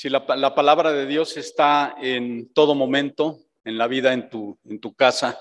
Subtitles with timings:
[0.00, 4.80] Si la, palabra de Dios está en todo momento, en la vida, en tu, en
[4.80, 5.38] tu casa,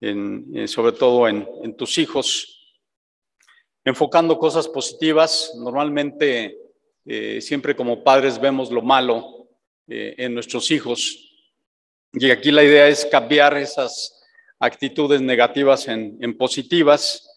[0.00, 2.76] eh, sobre todo en, tus hijos,
[3.84, 6.58] enfocando cosas positivas, normalmente
[7.06, 9.46] eh, siempre como padres vemos lo malo
[9.86, 11.38] eh, en nuestros hijos.
[12.14, 14.26] Y aquí la idea es cambiar esas
[14.58, 17.30] actitudes negativas en positivas,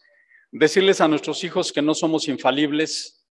[0.50, 3.21] decirles a nuestros hijos que no somos infalibles,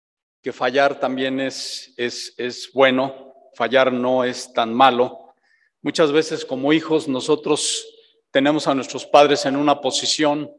[0.42, 5.34] que fallar también es, es, es bueno, fallar no es tan malo.
[5.82, 7.86] Muchas veces como hijos nosotros
[8.32, 10.52] tenemos a nuestros padres en una posición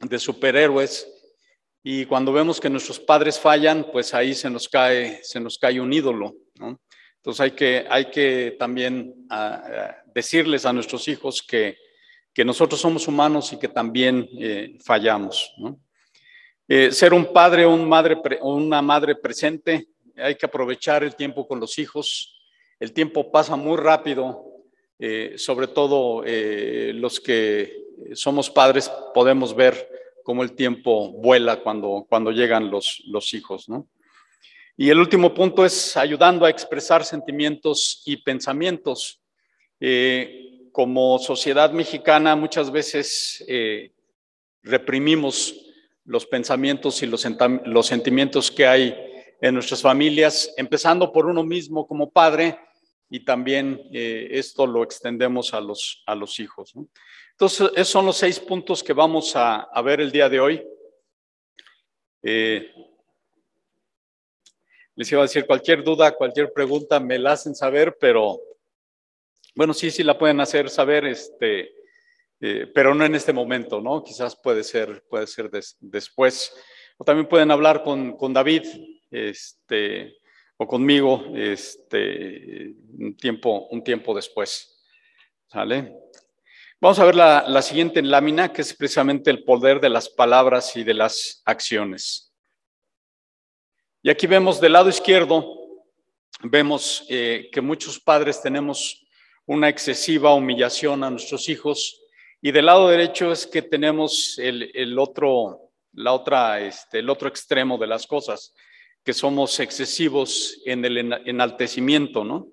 [0.00, 1.06] de superhéroes
[1.82, 5.80] y cuando vemos que nuestros padres fallan, pues ahí se nos cae, se nos cae
[5.80, 6.34] un ídolo.
[6.56, 11.76] Entonces hay que, hay que también ah, ah, decirles a nuestros hijos que,
[12.32, 15.52] que, nosotros somos humanos y que también eh, fallamos.
[15.58, 15.80] ¿no?
[16.68, 17.74] Eh, ser un padre o
[18.54, 22.40] una madre presente, hay que aprovechar el tiempo con los hijos.
[22.80, 24.64] El tiempo pasa muy rápido,
[24.98, 29.88] eh, sobre todo eh, los que somos padres podemos ver
[30.24, 33.68] cómo el tiempo vuela cuando, cuando llegan los, los hijos.
[33.68, 33.86] ¿no?
[34.76, 39.20] Y el último punto es ayudando a expresar sentimientos y pensamientos.
[40.72, 43.44] como sociedad mexicana muchas veces
[44.62, 45.65] reprimimos
[46.06, 47.20] los pensamientos y los,
[47.86, 48.96] sentimientos que hay
[49.40, 52.58] en nuestras familias, empezando por uno mismo como padre
[53.10, 56.74] y también eh, esto lo extendemos a los, a los hijos.
[57.32, 60.66] Entonces, esos son los seis puntos que vamos a, ver el día de hoy.
[62.22, 62.72] Eh,
[64.94, 68.40] les iba a decir cualquier duda, cualquier pregunta, me la hacen saber, pero
[69.54, 71.04] bueno, sí, sí la pueden hacer saber.
[71.04, 71.75] Este,
[72.40, 74.02] eh, pero no en este momento, ¿no?
[74.02, 76.52] Quizás puede ser, puede ser después.
[76.98, 78.64] O también pueden hablar con, David
[79.10, 80.18] este,
[80.56, 84.72] o conmigo este, un, tiempo, un tiempo después.
[85.46, 85.94] ¿Sale?
[86.80, 90.76] Vamos a ver la, la siguiente lámina, que es precisamente el poder de las palabras
[90.76, 92.34] y de las acciones.
[94.02, 95.52] Y aquí vemos del lado izquierdo,
[96.42, 99.04] vemos eh, que muchos padres tenemos
[99.46, 102.05] una excesiva humillación a nuestros hijos
[102.46, 107.76] y del lado derecho es que tenemos el, otro, la otra, este, el otro extremo
[107.76, 108.54] de las cosas,
[109.02, 112.52] que somos excesivos en el enaltecimiento, ¿no?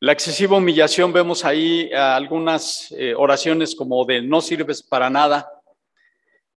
[0.00, 5.50] La excesiva humillación, vemos ahí algunas eh, oraciones como de no sirves para nada.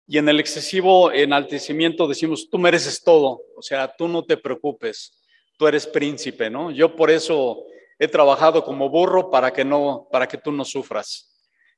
[0.09, 5.23] Y en el excesivo enaltecimiento decimos, tú mereces todo, o sea, tú no te preocupes,
[5.57, 6.73] tú eres príncipe, ¿no?
[6.73, 7.63] Yo por eso
[7.97, 11.33] he trabajado como burro para que no, para que tú no sufras.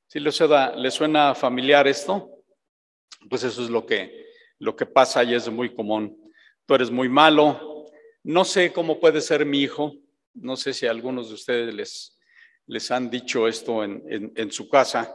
[0.09, 2.31] Si le suena, le suena familiar esto,
[3.29, 4.25] pues eso es lo que,
[4.57, 6.31] lo que pasa y es muy común.
[6.65, 7.85] Tú eres muy malo,
[8.23, 9.93] no sé cómo puede ser mi hijo,
[10.33, 12.19] no sé si a algunos de ustedes les,
[12.65, 15.13] les han dicho esto en, en, su casa.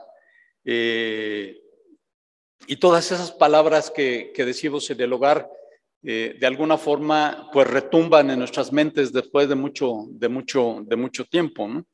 [0.65, 1.61] Eh,
[2.69, 5.51] y todas esas palabras que, que decimos en el hogar,
[6.05, 10.95] eh, de alguna forma, pues retumban en nuestras mentes después de mucho, de mucho, de
[10.95, 11.67] mucho tiempo.
[11.67, 11.85] ¿no?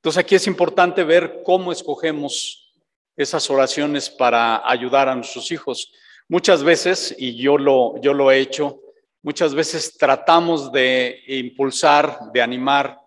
[0.00, 2.72] Entonces aquí es importante ver cómo escogemos
[3.18, 5.92] esas oraciones para ayudar a nuestros hijos.
[6.26, 8.80] Muchas veces, y yo lo, yo lo he hecho,
[9.22, 12.98] muchas veces tratamos de impulsar, de animar,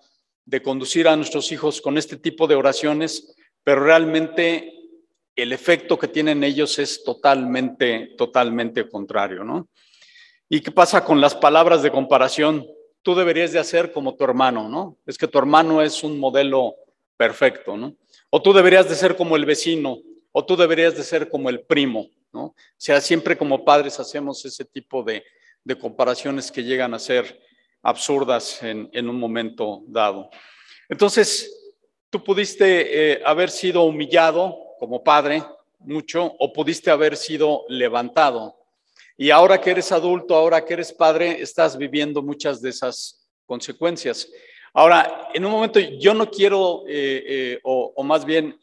[0.45, 4.71] de conducir a nuestros hijos con este tipo de oraciones, pero realmente
[5.35, 9.67] el efecto que tienen ellos es totalmente, totalmente contrario, ¿no?
[10.47, 12.67] ¿Y qué pasa con las palabras de comparación?
[13.01, 14.99] Tú deberías de hacer como tu hermano, ¿no?
[15.07, 16.75] Es que tu hermano es un modelo
[17.17, 17.95] perfecto, ¿no?
[18.29, 19.99] O tú deberías de ser como el vecino,
[20.31, 22.45] o tú deberías de ser como el primo, ¿no?
[22.45, 25.23] O sea, siempre como padres hacemos ese tipo de,
[25.79, 27.39] comparaciones que llegan a ser
[27.81, 30.29] absurdas en, un momento dado.
[30.89, 31.73] Entonces,
[32.09, 35.41] tú pudiste eh, haber sido humillado como padre
[35.79, 38.57] mucho, o pudiste haber sido levantado.
[39.17, 44.27] Y ahora que eres adulto, ahora que eres padre, estás viviendo muchas de esas consecuencias.
[44.73, 48.59] Ahora, en un momento yo no quiero, eh, eh, o, más bien,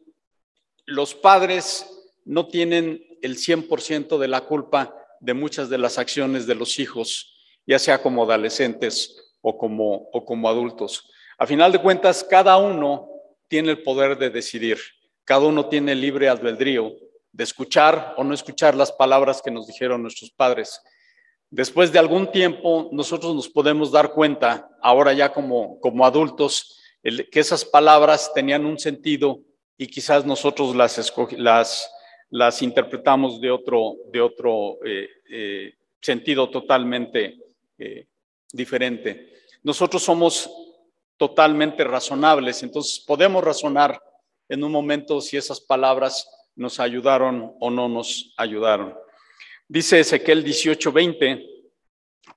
[0.87, 1.87] los padres
[2.25, 7.37] no tienen el 100% de la culpa de muchas de las acciones de los hijos,
[7.65, 11.09] ya sea como adolescentes o como, o como adultos.
[11.39, 13.09] A final de cuentas, cada uno
[13.47, 14.79] tiene el poder de decidir,
[15.25, 16.93] cada uno tiene libre albedrío
[17.31, 20.83] de escuchar o no escuchar las palabras que nos dijeron nuestros padres.
[21.51, 27.41] Después de algún tiempo, nosotros nos podemos dar cuenta, ahora ya como, como adultos, que
[27.41, 29.41] esas palabras tenían un sentido
[29.77, 31.91] y quizás nosotros las, las,
[32.29, 37.39] las interpretamos de otro, de otro eh, eh, sentido totalmente
[37.79, 38.07] eh,
[38.53, 39.33] diferente.
[39.63, 40.49] Nosotros somos
[41.17, 42.63] totalmente razonables.
[42.63, 44.01] Entonces podemos razonar
[44.49, 48.95] en un momento si esas palabras nos ayudaron o no nos ayudaron.
[49.73, 51.47] Dice Ezequiel 18:20,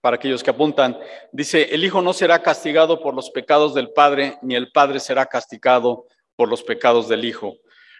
[0.01, 0.99] para aquellos que apuntan,
[1.31, 5.25] dice, el Hijo no será castigado por los pecados del Padre, ni el Padre será
[5.25, 7.55] castigado por los pecados del Hijo.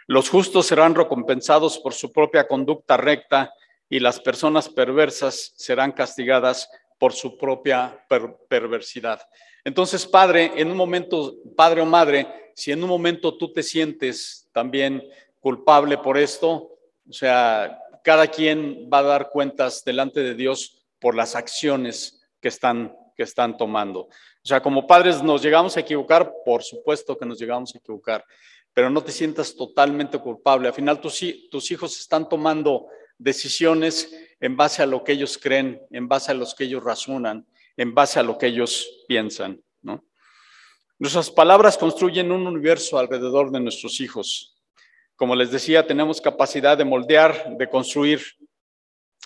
[0.06, 3.52] Los justos serán recompensados por su propia conducta recta
[3.90, 6.70] y las personas perversas serán castigadas
[7.00, 8.06] por su propia
[8.48, 9.20] perversidad.
[9.64, 14.48] Entonces, padre, en un momento, padre o madre, si en un momento tú te sientes
[14.54, 15.04] también
[15.40, 16.70] culpable por esto,
[17.10, 22.50] o sea, cada quien va a dar cuentas delante de Dios por las acciones que
[22.50, 24.02] están, que están tomando.
[24.02, 28.24] O sea, como padres nos llegamos a equivocar, por supuesto que nos llegamos a equivocar,
[28.74, 30.68] pero no te sientas totalmente culpable.
[30.68, 31.24] Al final tus,
[31.72, 36.54] hijos están tomando decisiones en base a lo que ellos creen, en base a los
[36.54, 37.48] que ellos razonan,
[37.78, 39.64] en base a lo que ellos piensan.
[39.82, 40.04] ¿no?
[41.00, 44.58] Nuestras palabras construyen un universo alrededor de nuestros hijos.
[45.24, 48.22] Como les decía, tenemos capacidad de moldear, de construir,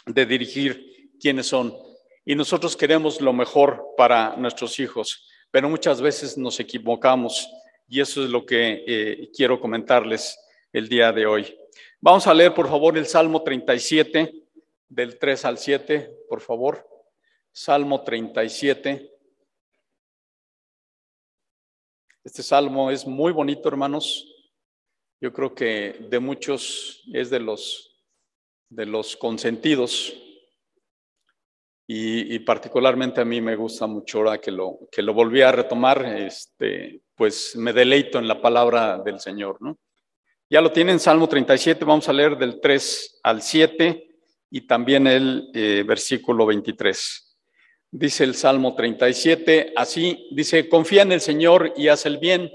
[0.05, 1.75] de dirigir quiénes son.
[2.23, 7.49] Y nosotros queremos lo mejor para nuestros hijos, pero muchas veces nos equivocamos
[7.87, 10.37] y eso es lo que eh, quiero comentarles
[10.71, 11.57] el día de hoy.
[11.99, 14.43] Vamos a leer, por favor, el Salmo 37,
[14.89, 16.87] del 3 al 7, por favor.
[17.51, 19.17] Salmo 37.
[22.23, 24.36] Este salmo es muy bonito, hermanos.
[25.19, 28.05] Yo creo que de muchos es de los,
[28.69, 30.13] de los consentidos.
[31.89, 36.05] Y, particularmente a mí me gusta mucho ahora que lo, que lo volví a retomar,
[36.05, 39.79] este, pues me deleito en la palabra del Señor, ¿no?
[40.49, 44.07] Ya lo tienen, Salmo 37, vamos a leer del 3 al 7
[44.51, 47.37] y también el eh, versículo 23.
[47.91, 52.51] Dice el Salmo 37, así dice, confía en el Señor y haz el bien,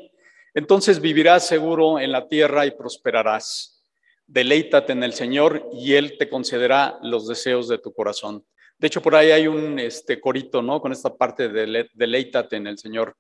[0.55, 3.83] entonces vivirás seguro en la tierra y prosperarás.
[4.27, 8.45] Deleítate en el Señor y Él te concederá los deseos de tu corazón.
[8.79, 10.81] De hecho, por ahí hay un este, corito, ¿no?
[10.81, 13.17] Con esta parte de deleítate en el Señor,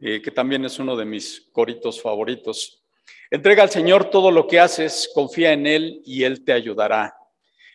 [0.00, 2.82] eh, que también es uno de mis coritos favoritos.
[3.30, 7.14] Entrega al Señor todo lo que haces, confía en Él y Él te ayudará.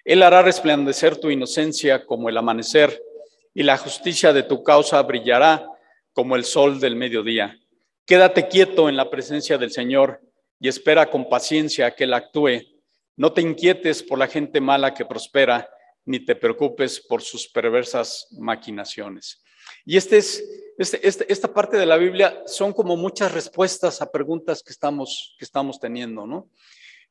[0.03, 3.01] Él hará resplandecer tu inocencia como el amanecer
[3.53, 5.67] y la justicia de tu causa brillará
[6.13, 7.59] como el sol del mediodía.
[8.09, 10.19] Quédate quieto en la presencia del Señor
[10.59, 12.63] y espera con paciencia que Él actúe.
[13.15, 15.69] No te inquietes por la gente mala que prospera,
[16.05, 19.43] ni te preocupes por sus perversas maquinaciones.
[19.85, 20.43] Y este es,
[20.79, 25.35] este, este, esta parte de la Biblia son como muchas respuestas a preguntas que estamos,
[25.37, 26.49] que estamos teniendo, ¿no?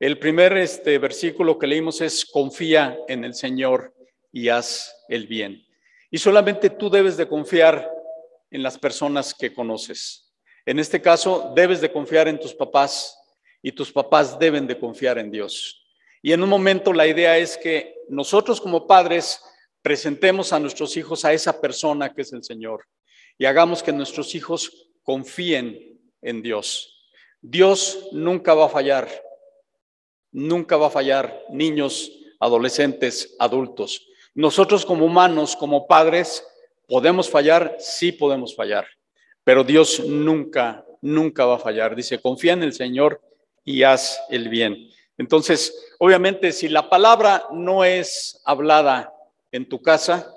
[0.00, 3.94] El primer este, versículo que leímos es, confía en el Señor
[4.32, 5.64] y haz el bien.
[6.10, 7.88] Y solamente tú debes de confiar
[8.50, 10.27] en las personas que conoces.
[10.68, 13.18] En este caso, debes de confiar en tus papás
[13.62, 15.82] y tus papás deben de confiar en Dios.
[16.20, 19.40] Y en un momento la idea es que nosotros como padres
[19.80, 22.84] presentemos a nuestros hijos a esa persona que es el Señor
[23.38, 27.02] y hagamos que nuestros hijos confíen en Dios.
[27.40, 29.08] Dios nunca va a fallar,
[30.32, 34.06] nunca va a fallar, niños, adolescentes, adultos.
[34.34, 36.46] Nosotros como humanos, como padres,
[36.86, 38.86] podemos fallar, sí podemos fallar,
[39.48, 41.96] pero Dios nunca, nunca va a fallar.
[41.96, 43.22] Dice, confía en el Señor
[43.64, 44.90] y haz el bien.
[45.16, 49.10] Entonces, obviamente, si la palabra no es hablada
[49.50, 50.30] en tu casa,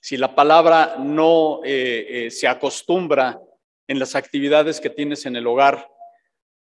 [0.00, 3.40] si la palabra no eh, eh, se acostumbra
[3.86, 5.88] en las actividades que tienes en el hogar,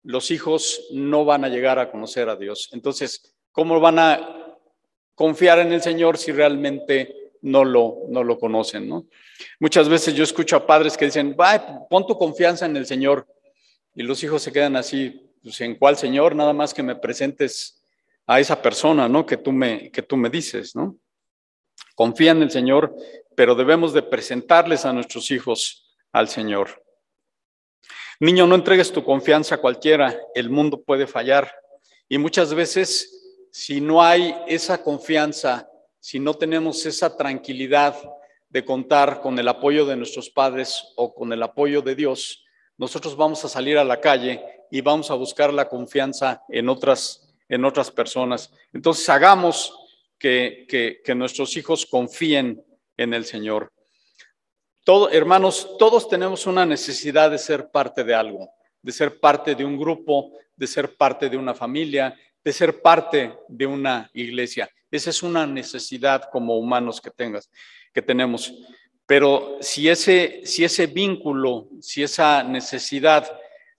[0.01, 2.69] los hijos no van a llegar a conocer a Dios.
[2.71, 4.57] Entonces, ¿cómo van a
[5.13, 9.05] confiar en el Señor si realmente no lo, no lo conocen, ¿no?
[9.59, 13.27] Muchas veces yo escucho a padres que dicen, va, pon tu confianza en el Señor.
[13.93, 16.35] Y los hijos se quedan así, pues, ¿en cuál Señor?
[16.35, 17.83] Nada más que me presentes
[18.25, 19.25] a esa persona, ¿no?
[19.25, 20.97] Que tú me, que tú me dices, ¿no?
[21.95, 22.95] Confía en el Señor,
[23.35, 26.83] pero debemos de presentarles a nuestros hijos al Señor.
[28.19, 31.53] Niño, no entregues tu confianza a cualquiera, el mundo puede fallar.
[32.07, 35.69] Y muchas veces si no hay esa confianza,
[36.03, 37.95] si no tenemos esa tranquilidad
[38.49, 42.43] de contar con el apoyo de nuestros padres o con el apoyo de Dios,
[42.77, 47.33] nosotros vamos a salir a la calle y vamos a buscar la confianza en otras,
[47.47, 48.51] en otras personas.
[48.73, 49.73] Entonces hagamos
[50.19, 50.65] que,
[51.01, 52.61] que, nuestros hijos confíen
[52.97, 53.71] en el Señor.
[55.09, 58.49] Hermanos, todos tenemos una necesidad de ser parte de algo,
[58.81, 63.37] de ser parte de un grupo, de ser parte de una familia, de ser parte
[63.47, 64.69] de una iglesia.
[64.93, 67.49] Esa es una necesidad como humanos que tengas,
[67.91, 68.53] que tenemos.
[69.07, 73.25] Pero si ese, si ese vínculo, si esa necesidad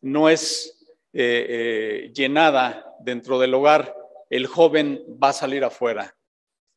[0.01, 3.95] no es eh, eh, llenada dentro del hogar,
[4.29, 6.17] el joven va a salir afuera,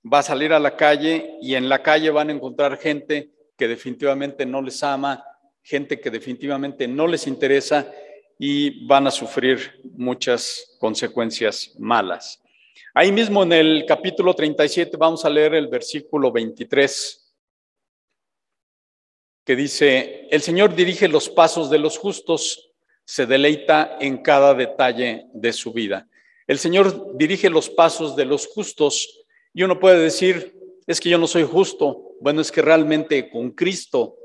[0.05, 3.67] va a salir a la calle y en la calle van a encontrar gente que
[3.67, 5.25] definitivamente no les ama,
[5.63, 7.91] gente que definitivamente no les interesa
[8.37, 12.39] y van a sufrir muchas consecuencias malas.
[12.93, 17.23] Ahí mismo en el capítulo 37 vamos a leer el versículo 23
[19.47, 22.73] que dice, el Señor dirige los pasos de los justos,
[23.05, 26.09] se deleita en cada detalle de su vida.
[26.45, 30.53] El Señor dirige los pasos de los justos y uno puede decir,
[30.85, 32.11] es que yo no soy justo.
[32.19, 34.17] Bueno, es que realmente con Cristo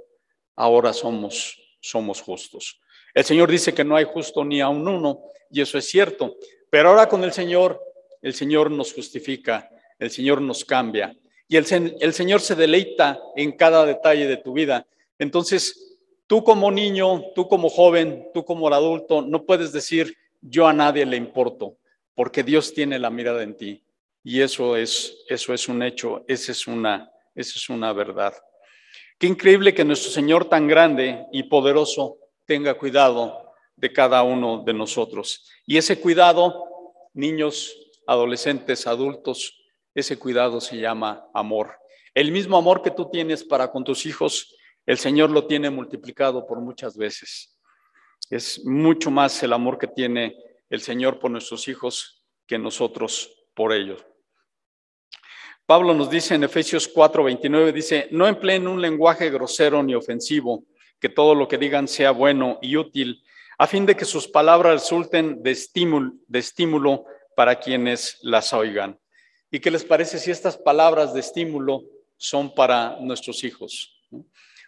[0.56, 2.80] ahora somos, somos justos.
[3.14, 6.36] El Señor dice que no hay justo ni a un uno y eso es cierto.
[6.68, 7.80] Pero ahora con el Señor,
[8.22, 11.14] el Señor nos justifica, el Señor nos cambia
[11.52, 14.86] y el, Señor se deleita en cada detalle de tu vida.
[15.18, 20.72] Entonces, tú como niño, tú como joven, tú como adulto, no puedes decir yo a
[20.72, 21.76] nadie le importo,
[22.14, 23.84] porque Dios tiene la mirada en ti.
[24.24, 28.32] Y eso es, eso es un hecho, esa es una, esa es una verdad.
[29.18, 34.72] Qué increíble que nuestro Señor tan grande y poderoso tenga cuidado de cada uno de
[34.72, 35.50] nosotros.
[35.66, 36.64] Y ese cuidado,
[37.12, 37.76] niños,
[38.06, 39.62] adolescentes, adultos,
[39.94, 41.78] ese cuidado se llama amor.
[42.14, 44.54] El mismo amor que tú tienes para con tus hijos
[44.86, 47.56] el Señor lo tiene multiplicado por muchas veces.
[48.30, 50.36] Es mucho más el amor que tiene
[50.70, 54.04] el Señor por nuestros hijos que nosotros por ellos.
[55.66, 60.64] Pablo nos dice en Efesios 4:29, dice, no empleen un lenguaje grosero ni ofensivo,
[60.98, 63.22] que todo lo que digan sea bueno y útil,
[63.58, 67.04] a fin de que sus palabras resulten de estímulo, de estímulo
[67.42, 68.96] para quienes las oigan.
[69.50, 71.82] ¿Y qué les parece si estas palabras de estímulo
[72.16, 74.00] son para nuestros hijos?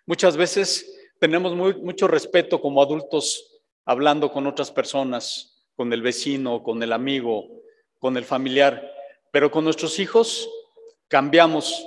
[0.04, 0.84] Muchas veces
[1.20, 7.46] tenemos mucho respeto como adultos hablando con otras personas, con el vecino, con el amigo,
[8.00, 8.92] con el familiar,
[9.30, 10.50] pero con nuestros hijos
[11.06, 11.86] cambiamos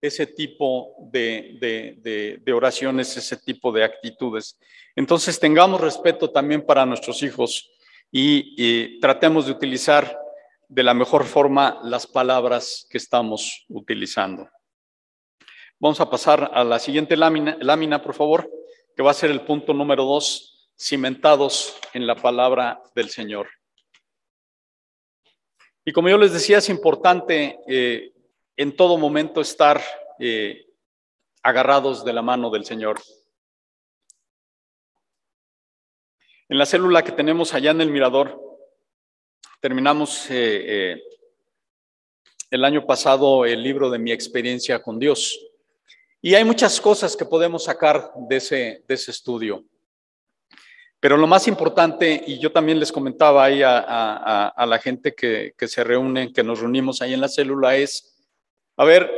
[0.00, 4.56] ese tipo de, oraciones, ese tipo de actitudes.
[4.94, 7.72] Entonces tengamos respeto también para nuestros hijos
[8.12, 10.27] y tratemos de utilizar
[10.68, 14.48] de la mejor forma las palabras que estamos utilizando.
[15.80, 18.50] Vamos a pasar a la siguiente lámina, lámina, por favor,
[18.94, 23.48] que va a ser el punto número dos, cimentados en la palabra del Señor.
[25.84, 28.12] Y como yo les decía, es importante eh,
[28.56, 29.80] en todo momento estar
[30.18, 30.66] eh,
[31.42, 33.00] agarrados de la mano del Señor.
[36.50, 38.47] En la célula que tenemos allá en el mirador,
[39.60, 41.02] terminamos eh,
[42.50, 45.38] el año pasado el libro de mi experiencia con Dios.
[46.20, 49.64] Y hay muchas cosas que podemos sacar de ese, de ese estudio.
[51.00, 55.68] Pero lo más importante, y yo también les comentaba ahí a, la gente que, que,
[55.68, 58.16] se reúne, que nos reunimos ahí en la célula, es,
[58.76, 59.08] a ver,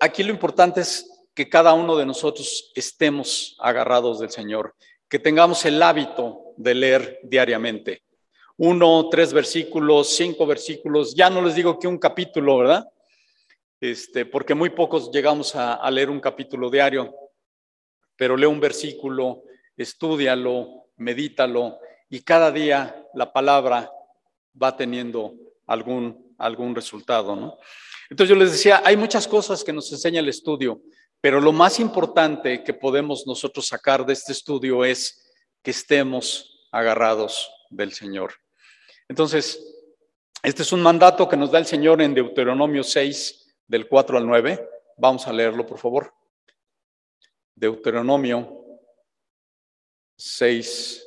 [0.00, 4.74] aquí lo importante es que cada uno de nosotros estemos agarrados del Señor,
[5.08, 8.02] que tengamos el hábito de leer diariamente.
[8.58, 12.88] Uno, tres versículos, cinco versículos, ya no les digo que un capítulo, ¿verdad?
[13.80, 17.14] este, porque muy pocos llegamos a, leer un capítulo diario,
[18.16, 19.44] pero lee un versículo,
[19.76, 23.90] estudialo, medítalo y cada día la palabra
[24.60, 25.34] va teniendo
[25.66, 27.58] algún, algún resultado, ¿no?
[28.10, 30.80] Entonces yo les decía, hay muchas cosas que nos enseña el estudio,
[31.20, 35.30] pero lo más importante que podemos nosotros sacar de este estudio es
[35.62, 38.32] que estemos agarrados del Señor.
[39.08, 39.74] Entonces,
[40.42, 44.26] este es un mandato que nos da el Señor en Deuteronomio 6, del 4 al
[44.26, 44.68] 9.
[44.96, 46.12] Vamos a leerlo, por favor.
[47.54, 48.80] Deuteronomio
[50.16, 51.06] 6,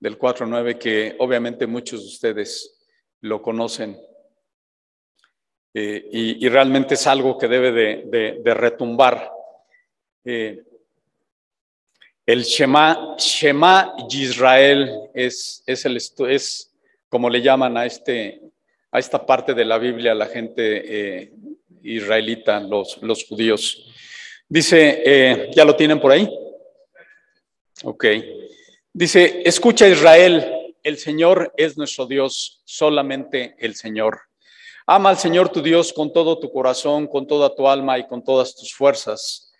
[0.00, 2.88] del 4 al 9, que obviamente muchos de ustedes
[3.20, 4.00] lo conocen.
[5.72, 9.30] Eh, y, realmente es algo que debe de, retumbar.
[10.24, 10.64] Eh,
[12.26, 16.69] el Shema, Shema Israel es, es, el, es
[17.10, 18.40] como le llaman a este,
[18.92, 21.32] a esta parte de la Biblia la gente eh,
[21.82, 23.84] israelita, los, judíos.
[24.48, 26.30] Dice, eh, ¿ya lo tienen por ahí?
[27.82, 28.04] Ok.
[28.92, 34.20] Dice, escucha Israel, el Señor es nuestro Dios, solamente el Señor.
[34.86, 38.22] Ama al Señor tu Dios con todo tu corazón, con toda tu alma y con
[38.22, 39.52] todas tus fuerzas.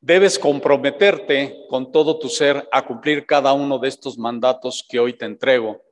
[0.00, 5.14] Debes comprometerte con todo tu ser a cumplir cada uno de estos mandatos que hoy
[5.14, 5.87] te entrego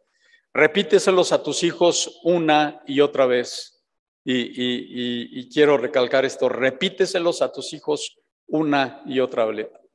[0.57, 3.85] Repíteselos a tus hijos una y otra vez.
[4.25, 9.47] Y, quiero recalcar esto, repíteselos a tus hijos una y otra,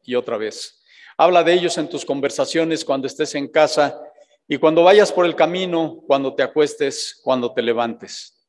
[0.04, 0.84] y otra vez.
[1.18, 4.00] Habla de ellos en tus conversaciones cuando estés en casa
[4.48, 8.48] y cuando vayas por el camino, cuando te acuestes, cuando te levantes.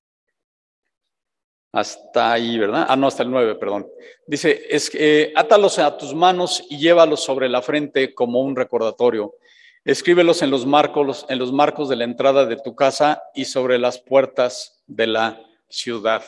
[1.73, 2.85] Hasta ahí, ¿verdad?
[2.91, 3.89] Ah, no, hasta el 9, perdón.
[4.27, 9.37] Dice, es eh, átalos a tus manos y llévalos sobre la frente como un recordatorio.
[9.85, 13.79] Escríbelos en los marcos, en los marcos de la entrada de tu casa y sobre
[13.79, 16.23] las puertas de la ciudad.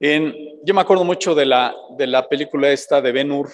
[0.00, 3.50] Yo me acuerdo mucho de la, de la película esta de Ben Hur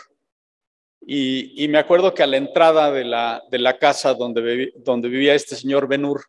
[1.01, 5.09] y, y, me acuerdo que a la entrada de la, de la casa donde, donde
[5.09, 6.25] vivía este señor Ben Hur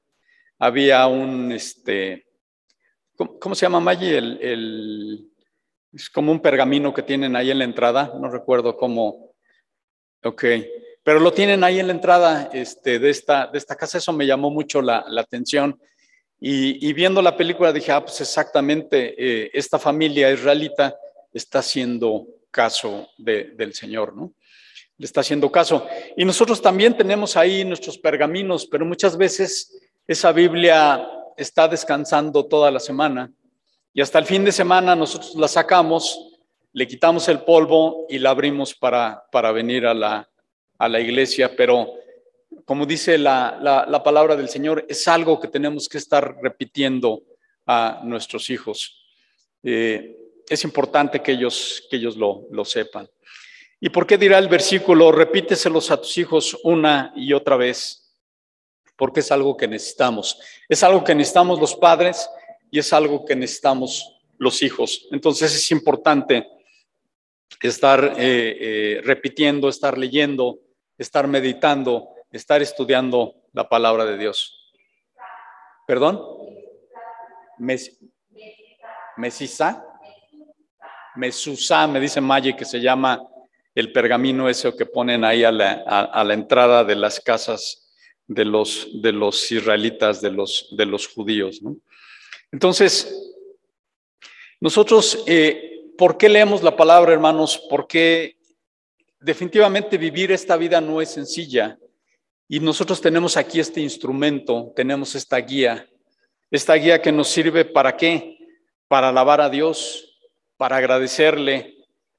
[0.57, 2.25] había un, este,
[3.15, 4.17] ¿Cómo, se llama, Maggie?
[4.17, 5.29] El,
[5.91, 8.11] es como un pergamino que tienen ahí en la entrada.
[8.19, 9.35] No recuerdo cómo.
[10.23, 10.43] Ok.
[11.03, 13.97] Pero lo tienen ahí en la entrada este, de, esta, de esta casa.
[13.97, 15.79] Eso me llamó mucho la, atención.
[16.39, 20.95] Y, viendo la película dije, ah, pues exactamente, eh, esta familia israelita
[21.33, 24.33] está haciendo caso del Señor, ¿no?
[24.97, 25.87] Le está haciendo caso.
[26.15, 31.05] Y nosotros también tenemos ahí nuestros pergaminos, pero muchas veces esa Biblia
[31.35, 33.31] está descansando toda la semana
[33.93, 36.39] y hasta el fin de semana nosotros la sacamos,
[36.71, 40.29] le quitamos el polvo y la abrimos para, para venir a la,
[40.83, 41.93] a la iglesia, pero
[42.65, 47.23] como dice la, la, palabra del Señor, es algo que tenemos que estar repitiendo
[47.65, 49.01] a nuestros hijos.
[49.63, 50.17] Eh,
[50.49, 53.09] es importante que ellos, que ellos lo, lo sepan.
[53.79, 55.09] ¿Y por qué dirá el versículo?
[55.13, 58.13] Repíteselos a tus hijos una y otra vez
[58.97, 60.37] porque es algo que necesitamos.
[60.67, 62.29] Es algo que necesitamos los padres
[62.69, 65.07] y es algo que necesitamos los hijos.
[65.11, 66.45] Entonces es importante
[67.61, 70.59] estar eh, eh, repitiendo, estar leyendo,
[70.97, 74.73] estar meditando, estar estudiando la palabra de Dios.
[75.87, 76.21] ¿Perdón?
[77.57, 77.99] Mes,
[79.17, 79.85] mesisa.
[81.15, 83.21] Mesusa, me dice Maye que se llama
[83.75, 87.83] el pergamino ese que ponen ahí a la, a la entrada de las casas
[88.27, 91.61] de los, de los israelitas, de los, de los judíos.
[92.51, 93.13] Entonces,
[94.59, 97.61] nosotros, eh, ¿por qué leemos la palabra, hermanos?
[97.69, 98.37] Porque
[99.23, 101.77] definitivamente vivir esta vida no es sencilla.
[102.47, 105.89] Y nosotros tenemos aquí este instrumento, tenemos esta guía,
[106.51, 108.37] esta guía que nos sirve para qué?
[108.87, 110.19] Para alabar a Dios,
[110.57, 111.77] para agradecerle,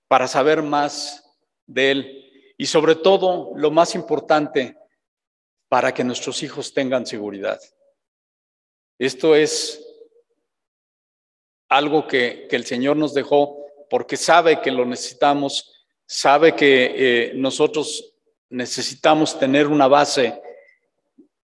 [0.09, 1.25] para saber más
[1.67, 2.55] de Él.
[2.57, 4.77] Y sobre todo, lo más importante,
[5.69, 7.61] para que nuestros hijos tengan seguridad.
[8.99, 9.85] Esto es
[11.69, 13.59] algo que, el Señor nos dejó
[13.91, 15.74] porque sabe que lo necesitamos,
[16.07, 18.15] sabe que eh, nosotros
[18.51, 20.41] necesitamos tener una base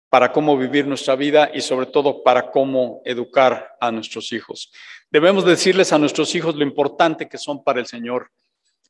[0.09, 4.73] para cómo vivir nuestra vida y sobre todo para cómo educar a nuestros hijos.
[5.11, 8.31] Debemos decirles a nuestros hijos lo importante que son para el Señor.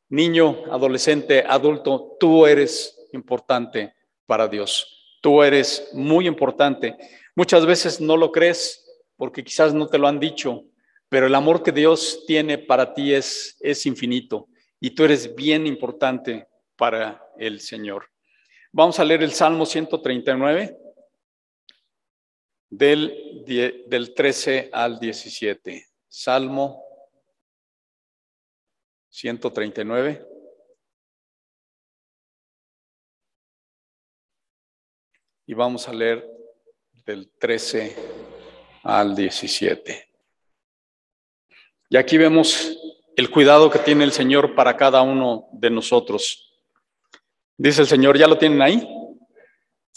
[0.09, 3.95] Niño, adolescente, adulto, tú eres importante
[4.27, 5.19] para Dios.
[5.21, 6.97] Tú eres muy importante.
[7.35, 8.85] Muchas veces no lo crees
[9.17, 10.65] porque quizás no te lo han dicho,
[11.09, 14.49] pero el amor que Dios tiene para ti es, es infinito
[14.81, 18.11] y tú eres bien importante para el Señor.
[18.73, 20.77] Vamos a leer el Salmo 139
[22.69, 23.45] del,
[23.89, 25.87] del 13 al 17.
[26.09, 26.83] Salmo
[29.09, 30.37] 139.
[35.47, 36.29] y vamos a leer
[37.05, 37.97] del 13
[38.83, 40.09] al 17.
[41.89, 42.77] Y aquí vemos
[43.17, 46.53] el cuidado que tiene el Señor para cada uno de nosotros.
[47.57, 48.87] Dice el Señor, ¿ya lo tienen ahí?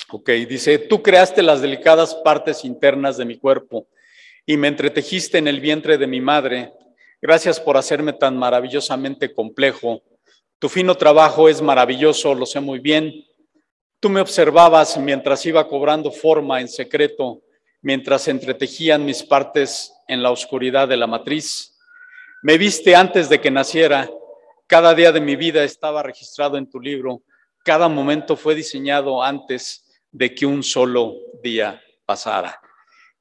[0.10, 3.88] Ok, dice, tú creaste las delicadas partes internas de mi cuerpo
[4.45, 6.71] y me entretejiste en el vientre de mi madre.
[7.21, 10.01] Gracias por hacerme tan maravillosamente complejo.
[10.58, 13.25] Tu fino trabajo es maravilloso, lo sé muy bien.
[13.99, 17.41] Tú me observabas mientras iba cobrando forma en secreto,
[17.82, 21.78] mientras entretejían mis partes en la oscuridad de la matriz.
[22.41, 24.10] Me viste antes de que naciera.
[24.65, 27.21] Cada día de mi vida estaba registrado en tu libro.
[27.65, 32.62] Cada momento fue diseñado antes de que un solo día pasara.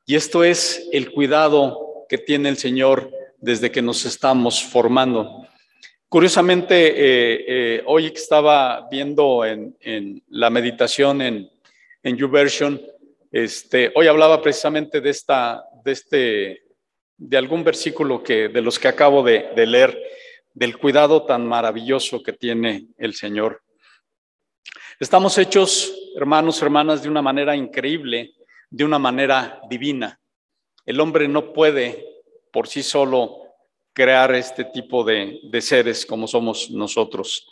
[0.07, 5.47] Y esto es el cuidado que tiene el Señor desde que nos estamos formando.
[6.09, 11.51] Curiosamente, eh, eh, hoy estaba viendo en, la meditación en,
[12.03, 12.81] en YouVersion,
[13.31, 16.63] este, hoy hablaba precisamente de esta, de este,
[17.19, 20.01] de algún versículo que, de los que acabo de, leer,
[20.55, 23.63] del cuidado tan maravilloso que tiene el Señor.
[25.01, 28.35] Estamos hechos, hermanos, hermanas, de una manera increíble,
[28.71, 30.21] de una manera divina.
[30.87, 32.07] El hombre no puede
[32.53, 33.43] por sí solo
[33.93, 37.51] crear este tipo de, de seres como somos nosotros.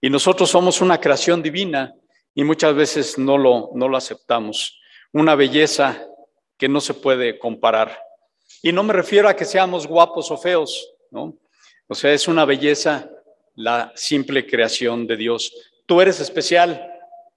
[0.00, 1.92] Y nosotros somos una creación divina
[2.34, 4.80] y muchas veces no lo, no lo aceptamos.
[5.12, 6.06] Una belleza
[6.56, 8.07] que no se puede comparar.
[8.62, 11.36] Y no me refiero a que seamos guapos o feos, ¿no?
[11.86, 13.10] O sea, es una belleza
[13.54, 15.52] la simple creación de Dios.
[15.86, 16.92] Tú eres especial,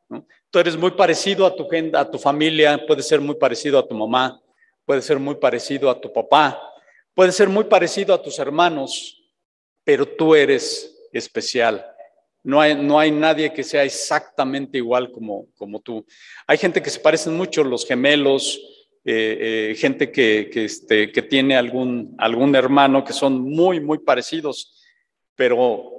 [0.09, 0.25] ¿no?
[0.49, 3.87] Tú eres muy parecido a tu gente, a tu familia, puede ser muy parecido a
[3.87, 4.41] tu mamá,
[4.85, 6.61] puede ser muy parecido a tu papá,
[7.13, 9.23] puede ser muy parecido a tus hermanos,
[9.83, 11.85] pero tú eres especial.
[12.43, 16.05] No hay, no hay nadie que sea exactamente igual como, como tú.
[16.47, 18.59] Hay gente que se parecen mucho, los gemelos,
[19.03, 23.97] eh, eh, gente que, que, este, que tiene algún, algún hermano que son muy, muy
[23.97, 24.79] parecidos,
[25.35, 25.91] pero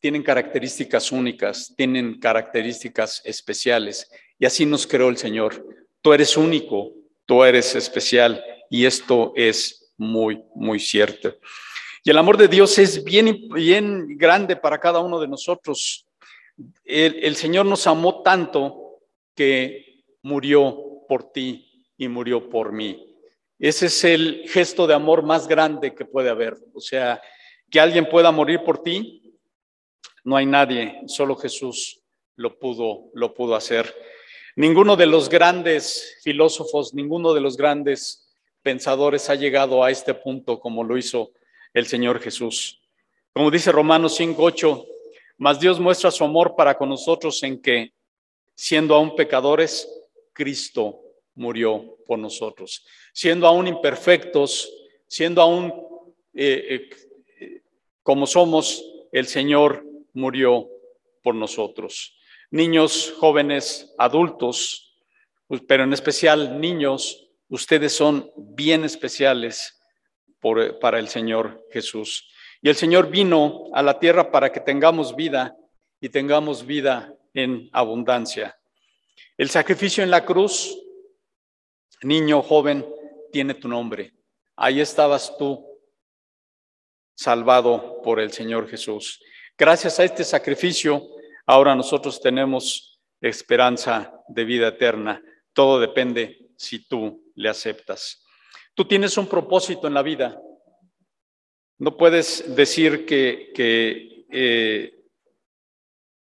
[0.00, 4.10] tienen características únicas, tienen características especiales.
[4.40, 5.64] Y así nos creó el Señor.
[6.00, 6.92] Tú eres único,
[7.26, 11.36] tú eres especial y esto es muy, muy cierto.
[12.02, 16.08] Y el amor de Dios es bien, bien grande para cada uno de nosotros.
[16.84, 18.98] El, el Señor nos amó tanto
[19.36, 21.71] que murió por ti
[22.02, 23.14] y murió por mí.
[23.60, 26.56] Ese es el gesto de amor más grande que puede haber.
[26.74, 27.22] O sea,
[27.70, 29.38] que alguien pueda morir por ti,
[30.24, 32.02] no hay nadie, solo Jesús
[32.34, 33.94] lo pudo, lo pudo hacer.
[34.56, 40.58] Ninguno de los grandes filósofos, ninguno de los grandes pensadores ha llegado a este punto
[40.58, 41.30] como lo hizo
[41.72, 42.80] el Señor Jesús.
[43.32, 44.84] Como dice Romanos 5:8,
[45.38, 47.92] mas Dios muestra su amor para con nosotros en que,
[48.56, 49.88] siendo aún pecadores,
[50.32, 51.01] Cristo
[51.34, 52.84] murió por nosotros.
[53.12, 54.72] Siendo aún imperfectos,
[55.06, 55.72] siendo aún
[56.34, 56.88] eh,
[57.38, 57.62] eh,
[58.02, 60.68] como somos, el Señor murió
[61.22, 62.18] por nosotros.
[62.50, 64.96] Niños, jóvenes, adultos,
[65.66, 69.78] pero en especial niños, ustedes son bien especiales
[70.80, 72.28] para el Señor Jesús.
[72.60, 75.56] Y el Señor vino a la tierra para que tengamos vida
[76.00, 78.58] y tengamos vida en abundancia.
[79.36, 80.76] El sacrificio en la cruz,
[82.02, 82.86] niño, joven,
[83.30, 84.12] tiene tu nombre.
[84.56, 85.66] Ahí estabas tú,
[87.14, 89.22] salvado por el Señor Jesús.
[89.56, 91.08] Gracias a este sacrificio,
[91.46, 95.22] ahora nosotros tenemos esperanza de vida eterna.
[95.52, 98.24] Todo depende si tú le aceptas.
[98.74, 100.40] Tú tienes un propósito en la vida.
[101.78, 103.52] No puedes decir que,
[104.30, 104.98] eh,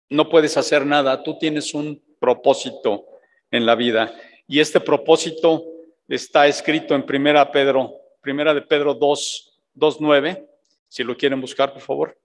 [0.09, 1.21] no puedes hacer nada.
[1.21, 3.05] Tú tienes un propósito
[3.51, 4.13] en la vida.
[4.51, 5.63] Y este propósito
[6.07, 10.49] está escrito en Primera Pedro, Primera de Pedro 2, 2.9.
[10.87, 12.19] Si lo quieren buscar, por favor.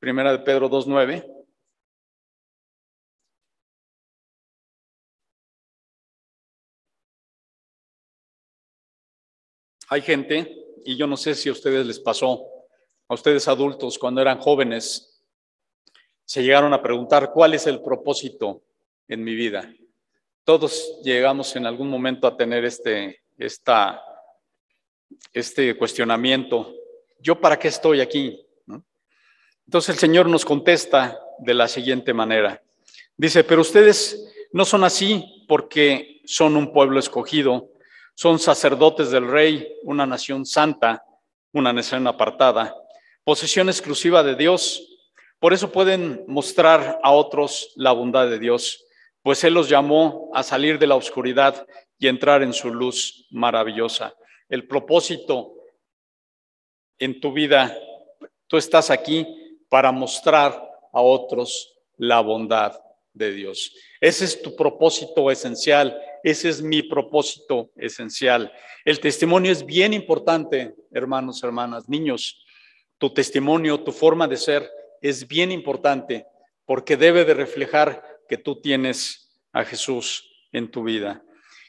[0.00, 1.24] Primera de Pedro 2.9.
[9.86, 12.44] Hay gente, y yo no sé si a ustedes les pasó,
[13.06, 15.22] a ustedes adultos cuando eran jóvenes,
[16.24, 18.64] se llegaron a preguntar cuál es el propósito
[19.06, 19.72] en mi vida.
[20.44, 24.02] Todos llegamos en algún momento a tener este, esta,
[25.32, 26.74] este cuestionamiento.
[27.20, 28.44] ¿Yo para qué estoy aquí?
[29.64, 32.60] Entonces el Señor nos contesta de la siguiente manera.
[33.16, 37.70] Dice, pero ustedes no son así porque son un pueblo escogido,
[38.14, 41.04] son sacerdotes del rey, una nación santa,
[41.52, 42.74] una nación apartada,
[43.22, 44.88] posesión exclusiva de Dios.
[45.38, 48.84] Por eso pueden mostrar a otros la bondad de Dios,
[49.22, 51.66] pues Él los llamó a salir de la oscuridad
[51.98, 54.14] y entrar en su luz maravillosa.
[54.48, 55.54] El propósito
[56.98, 57.76] en tu vida,
[58.46, 59.26] tú estás aquí
[59.68, 60.52] para mostrar
[60.92, 62.78] a otros la bondad
[63.12, 63.74] de Dios.
[64.00, 68.52] Ese es tu propósito esencial, ese es mi propósito esencial.
[68.84, 72.44] El testimonio es bien importante, hermanos, hermanas, niños.
[72.98, 74.68] Tu testimonio, tu forma de ser
[75.00, 76.26] es bien importante
[76.64, 81.22] porque debe de reflejar que tú tienes a Jesús en tu vida.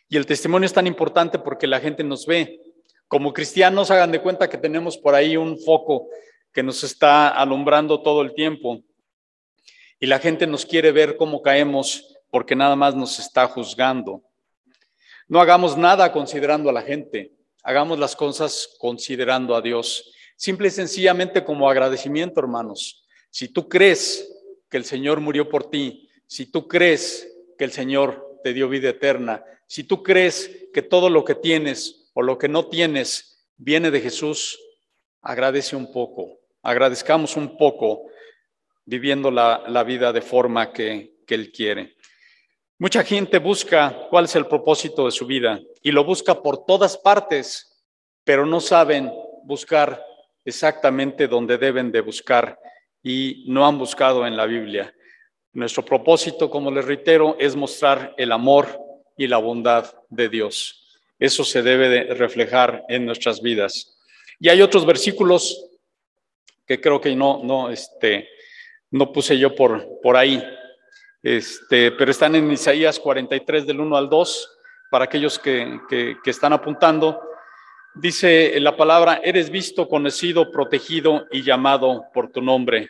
[0.09, 2.59] Y el testimonio es tan importante porque la gente nos ve.
[3.07, 6.07] Como cristianos, hagan de cuenta que tenemos por ahí un foco
[6.53, 8.83] que nos está alumbrando todo el tiempo
[9.99, 14.21] y la gente nos quiere ver cómo caemos porque nada más nos está juzgando.
[15.27, 17.31] No hagamos nada considerando a la gente,
[17.63, 20.11] hagamos las cosas considerando a Dios.
[20.35, 23.05] Simple y sencillamente como agradecimiento, hermanos.
[23.29, 24.29] Si tú crees
[24.69, 28.89] que el Señor murió por ti, si tú crees que el Señor te dio vida
[28.89, 33.91] eterna, si tú crees que todo lo que tienes o lo que no tienes viene
[33.91, 34.59] de Jesús,
[35.21, 38.07] agradece un poco, agradezcamos un poco
[38.85, 41.95] viviendo la, vida de forma que, que Él quiere.
[42.79, 46.97] Mucha gente busca cuál es el propósito de su vida y lo busca por todas
[46.97, 47.85] partes,
[48.23, 49.11] pero no saben
[49.43, 50.03] buscar
[50.43, 52.59] exactamente donde deben de buscar
[53.01, 54.93] y no han buscado en la Biblia.
[55.53, 58.67] Nuestro propósito, como les reitero, es mostrar el amor
[59.15, 60.83] y la bondad de Dios.
[61.19, 63.95] Eso se debe de reflejar en nuestras vidas.
[64.39, 65.69] Y hay otros versículos
[66.65, 68.27] que creo que no, no, este,
[68.89, 70.43] no puse yo por, por ahí,
[71.21, 74.57] este, pero están en Isaías 43 del 1 al 2,
[74.89, 77.21] para aquellos que, que, que están apuntando.
[77.95, 82.89] Dice la palabra, eres visto, conocido, protegido y llamado por tu nombre.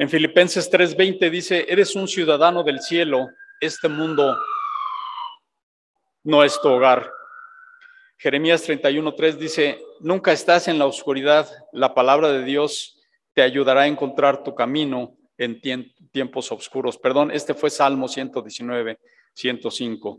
[0.00, 3.28] En Filipenses 3:20 dice, eres un ciudadano del cielo,
[3.60, 4.34] este mundo
[6.24, 7.12] no es tu hogar.
[8.16, 12.98] Jeremías 31:3 dice, nunca estás en la oscuridad, la palabra de Dios
[13.34, 15.60] te ayudará a encontrar tu camino en
[16.10, 16.96] tiempos oscuros.
[16.96, 18.98] Perdón, este fue Salmo 119,
[19.34, 20.18] 105.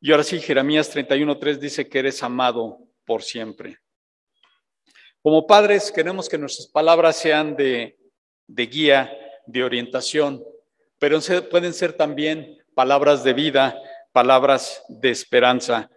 [0.00, 3.78] Y ahora sí, Jeremías 31:3 dice que eres amado por siempre.
[5.22, 8.01] Como padres queremos que nuestras palabras sean de,
[8.54, 9.12] de guía,
[9.46, 10.44] de orientación,
[10.98, 11.18] pero
[11.50, 13.76] pueden ser también palabras de vida,
[14.12, 15.90] palabras de esperanza,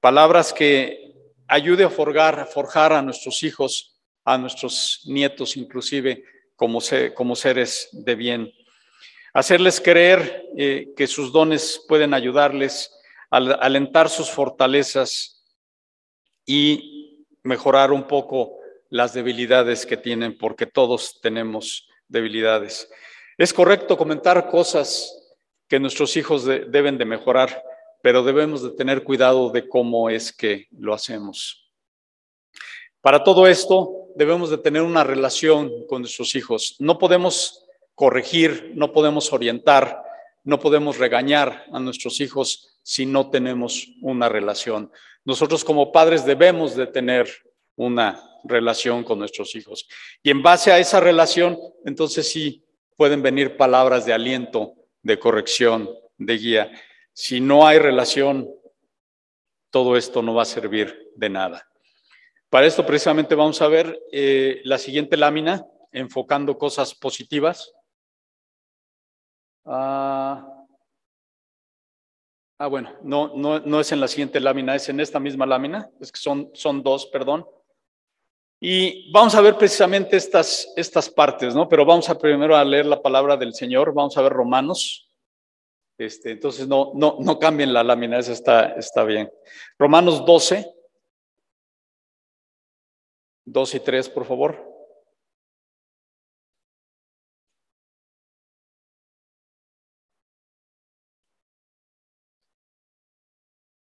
[0.00, 1.14] palabras que
[1.48, 6.24] ayude a forjar, a forjar a nuestros hijos, a nuestros nietos inclusive,
[6.56, 8.52] como, seres de bien.
[9.32, 12.92] Hacerles creer eh, que sus dones pueden ayudarles,
[13.30, 15.40] a alentar sus fortalezas,
[16.50, 22.90] y mejorar un poco las debilidades que tienen, porque todos tenemos debilidades.
[23.38, 25.16] Es correcto comentar cosas
[25.66, 27.62] que nuestros hijos deben de mejorar,
[28.02, 31.70] pero debemos de tener cuidado de cómo es que lo hacemos.
[33.00, 36.76] Para todo esto, debemos de tener una relación con nuestros hijos.
[36.80, 40.02] No podemos corregir, no podemos orientar,
[40.44, 44.90] no podemos regañar a nuestros hijos si no tenemos una relación.
[45.24, 47.28] Nosotros como padres debemos de tener
[47.76, 49.88] una relación con nuestros hijos.
[50.22, 52.64] Y en base a esa relación, entonces sí
[52.96, 56.72] pueden venir palabras de aliento, de corrección, de guía.
[57.12, 58.48] Si no hay relación,
[59.70, 61.66] todo esto no va a servir de nada.
[62.48, 67.72] Para esto precisamente vamos a ver eh, la siguiente lámina, enfocando cosas positivas.
[69.64, 70.60] Ah,
[72.60, 75.88] Ah, bueno, no, no, no es en la siguiente lámina, es en esta misma lámina,
[75.98, 77.46] es que son, son dos, perdón.
[78.62, 81.66] Y vamos a ver precisamente estas, estas partes, ¿no?
[81.66, 85.10] Pero vamos a primero a leer la palabra del Señor, vamos a ver Romanos.
[85.96, 89.30] Este, entonces no, no, no cambien la lámina, esa está, está bien.
[89.78, 90.74] Romanos 12,
[93.46, 94.70] 2 y 3, por favor.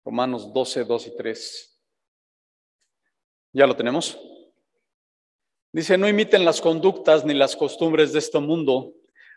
[0.04, 1.83] Romanos 12, 2 y 3.
[3.52, 4.29] ¿Ya lo tenemos?
[5.72, 8.92] Dice, no imiten las conductas ni las costumbres de este mundo,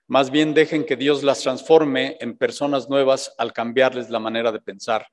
[0.08, 4.60] más bien dejen que Dios las transforme en personas nuevas al cambiarles la manera de
[4.60, 5.08] pensar.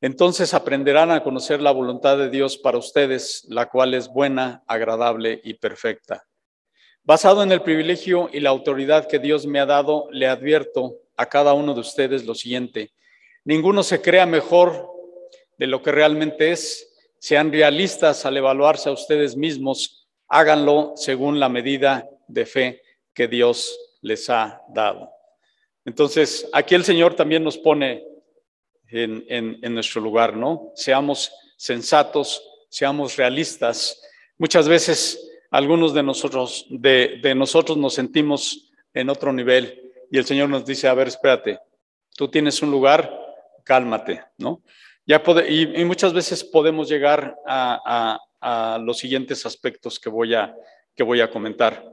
[0.00, 5.40] Entonces aprenderán a conocer la voluntad de Dios para ustedes, la cual es buena, agradable
[5.42, 6.24] y perfecta.
[7.02, 11.26] Basado en el privilegio y la autoridad que Dios me ha dado, le advierto a
[11.26, 12.92] cada uno de ustedes lo siguiente.
[13.44, 14.90] Ninguno se crea mejor
[15.56, 16.92] de lo que realmente es.
[17.18, 20.05] Sean realistas al evaluarse a ustedes mismos.
[20.28, 22.82] Háganlo según la medida de fe
[23.14, 25.10] que Dios les ha dado.
[25.84, 28.04] Entonces, aquí el Señor también nos pone
[28.88, 30.72] en, nuestro lugar, ¿no?
[30.74, 34.02] Seamos sensatos, seamos realistas.
[34.38, 40.24] Muchas veces algunos de nosotros, de, de nosotros nos sentimos en otro nivel y el
[40.24, 41.58] Señor nos dice, a ver, espérate,
[42.16, 43.12] tú tienes un lugar,
[43.64, 44.62] cálmate, ¿no?
[45.06, 50.54] Ya y, muchas veces podemos llegar a, los siguientes aspectos que voy, a,
[50.94, 51.92] que voy a comentar.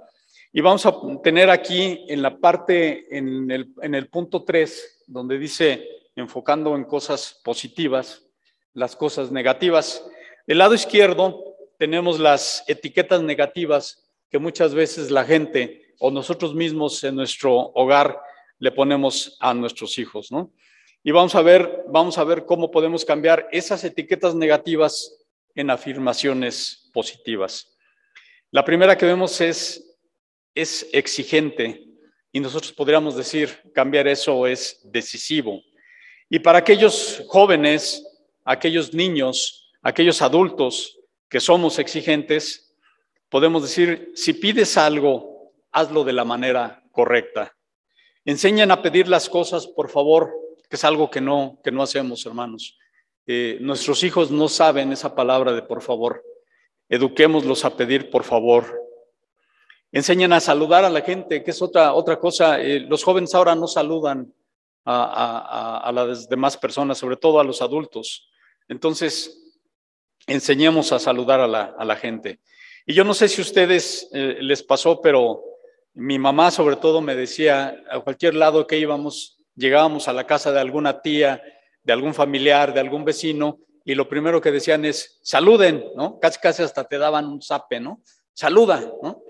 [0.51, 5.37] Y vamos a tener aquí en la parte, en el, en el punto 3, donde
[5.39, 8.23] dice, enfocando en cosas positivas,
[8.73, 10.05] las cosas negativas.
[10.45, 17.03] Del lado izquierdo tenemos las etiquetas negativas que muchas veces la gente o nosotros mismos
[17.03, 18.19] en nuestro hogar
[18.59, 20.51] le ponemos a nuestros hijos, ¿no?
[21.03, 25.22] Y vamos a ver, vamos a ver cómo podemos cambiar esas etiquetas negativas
[25.55, 27.75] en afirmaciones positivas.
[28.51, 29.97] La primera que vemos es,
[30.53, 31.87] es exigente
[32.31, 35.61] y nosotros podríamos decir, cambiar eso es decisivo.
[36.29, 38.03] Y para aquellos jóvenes,
[38.43, 42.75] aquellos niños, aquellos adultos que somos exigentes,
[43.29, 47.55] podemos decir, si pides algo, hazlo de la manera correcta.
[48.25, 50.31] Enseñan a pedir las cosas, por favor,
[50.69, 52.77] que es algo que no, que no hacemos, hermanos.
[53.25, 56.23] Eh, nuestros hijos no saben esa palabra de por favor.
[56.89, 58.79] eduquémoslos a pedir por favor.
[59.91, 62.59] Enseñen a saludar a la gente, que es otra, otra cosa.
[62.61, 64.33] Eh, los jóvenes ahora no saludan
[64.85, 68.29] a, las demás personas, sobre todo a los adultos.
[68.67, 69.53] Entonces,
[70.27, 72.39] enseñemos a saludar a la, gente.
[72.85, 75.43] Y yo no sé si a ustedes eh, les pasó, pero
[75.93, 80.51] mi mamá sobre todo me decía, a cualquier lado que íbamos, llegábamos a la casa
[80.51, 81.41] de alguna tía,
[81.83, 86.19] de algún familiar, de algún vecino, y lo primero que decían es, saluden, ¿no?
[86.19, 88.01] Casi, casi hasta te daban un zape, ¿no?
[88.33, 89.23] Saluda, ¿no?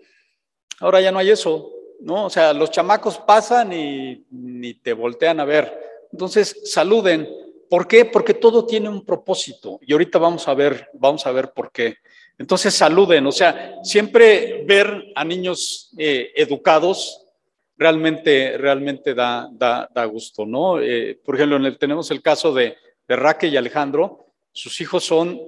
[0.79, 2.25] Ahora ya no hay eso, ¿no?
[2.25, 5.73] O sea, los chamacos pasan y ni te voltean a ver.
[6.11, 7.27] Entonces, saluden.
[7.69, 8.05] ¿Por qué?
[8.05, 9.79] Porque todo tiene un propósito.
[9.81, 11.97] Y ahorita vamos a ver, vamos a ver por qué.
[12.37, 13.25] Entonces, saluden.
[13.25, 17.22] O sea, siempre ver a niños eh, educados
[17.77, 20.79] realmente, realmente da, da, da gusto, ¿no?
[20.79, 24.25] Eh, por ejemplo, en el, tenemos el caso de, Raquel y Alejandro.
[24.51, 25.39] Sus hijos son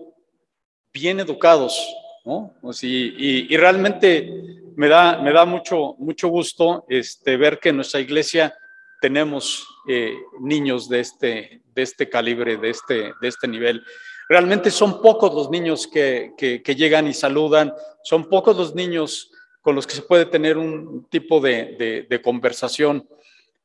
[0.94, 2.54] bien educados, ¿no?
[2.82, 4.30] y, y, realmente
[4.76, 8.56] me da, me da mucho, mucho gusto este, ver que en nuestra iglesia
[9.02, 13.84] tenemos eh, niños de este, de este calibre, de este, de este nivel.
[14.28, 19.32] Realmente son pocos los niños que, que, llegan y saludan, son pocos los niños
[19.66, 23.10] con los que se puede tener un tipo de, conversación.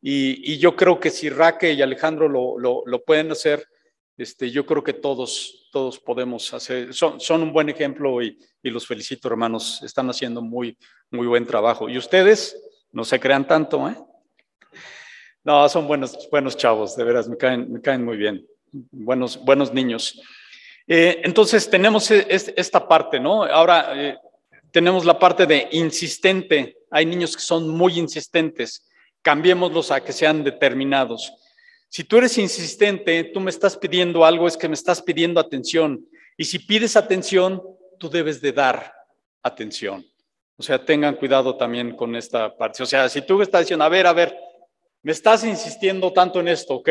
[0.01, 3.69] Y, yo creo que si Raque y Alejandro lo, pueden hacer,
[4.17, 8.87] este, yo creo que todos, todos podemos hacer, son, un buen ejemplo y, y, los
[8.87, 10.75] felicito hermanos, están haciendo muy,
[11.11, 11.87] muy buen trabajo.
[11.87, 12.57] Y ustedes,
[12.93, 13.95] no se crean tanto, ¿eh?
[15.45, 19.71] No, son buenos, buenos chavos, de veras, me caen, me caen muy bien, buenos, buenos
[19.75, 20.19] niños.
[20.89, 23.45] Eh, entonces tenemos e, esta parte, ¿no?
[23.45, 24.17] Ahora eh,
[24.71, 26.79] tenemos la parte de insistente.
[26.91, 28.89] Hay niños que son muy insistentes.
[29.23, 31.33] Cambiémoslos a que sean determinados.
[31.89, 36.07] Si tú eres insistente, tú me estás pidiendo algo, es que me estás pidiendo atención.
[36.37, 37.63] Y si pides atención,
[37.99, 38.95] tú debes de dar
[39.43, 40.07] atención.
[40.57, 42.83] O sea, tengan cuidado también con esta parte.
[42.83, 44.37] O sea, si tú estás diciendo, a ver, a ver,
[45.03, 46.89] me estás insistiendo tanto en esto, ¿ok?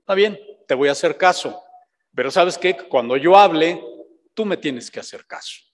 [0.00, 1.62] Está bien, te voy a hacer caso.
[2.14, 3.82] Pero sabes qué, cuando yo hable,
[4.34, 5.71] tú me tienes que hacer caso.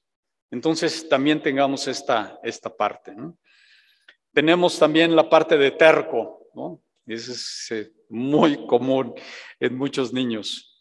[0.51, 3.15] Entonces, también tengamos esta, esta parte.
[4.33, 6.47] Tenemos también la parte de terco.
[7.07, 9.15] Eso es eh, muy común
[9.61, 10.81] en muchos niños.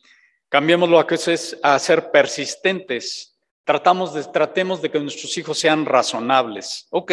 [0.50, 3.38] Cambiémoslo a que es a ser persistentes.
[3.66, 6.88] Tratamos de, tratemos de que nuestros hijos sean razonables.
[6.90, 7.12] Ok,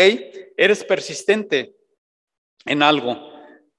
[0.56, 1.74] eres persistente
[2.64, 3.16] en algo,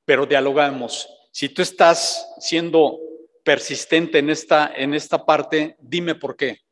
[0.03, 1.07] pero dialogamos.
[1.31, 2.99] Si tú estás siendo
[3.43, 6.64] persistente en esta, en esta parte, dime por qué.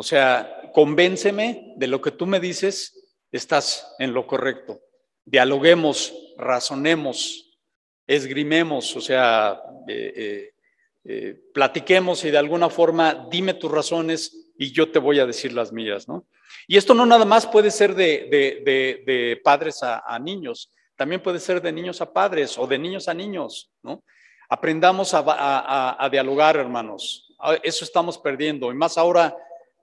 [0.00, 4.80] O sea, convénceme de lo que tú me dices, estás en lo correcto.
[5.24, 7.58] Dialoguemos, razonemos,
[8.06, 10.54] esgrimemos, o sea, eh, eh,
[11.02, 15.52] eh, platiquemos y de alguna forma dime tus razones y yo te voy a decir
[15.52, 16.28] las mías, ¿no?
[16.68, 21.72] Y esto no nada más puede ser de, padres a, niños, también puede ser de
[21.72, 24.04] niños a padres o de niños a niños, ¿no?
[24.48, 27.34] Aprendamos a, dialogar, hermanos.
[27.40, 28.70] Ah, eso estamos perdiendo.
[28.70, 29.36] Y más ahora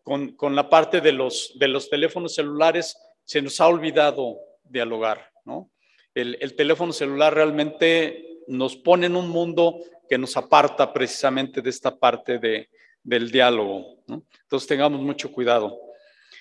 [0.06, 5.72] con, la parte de los, de los teléfonos celulares, se nos ha olvidado dialogar, ¿no?
[6.14, 11.98] el, teléfono celular realmente nos pone en un mundo que nos aparta precisamente de esta
[11.98, 12.70] parte de,
[13.04, 13.98] del diálogo.
[14.08, 15.78] Entonces tengamos mucho cuidado.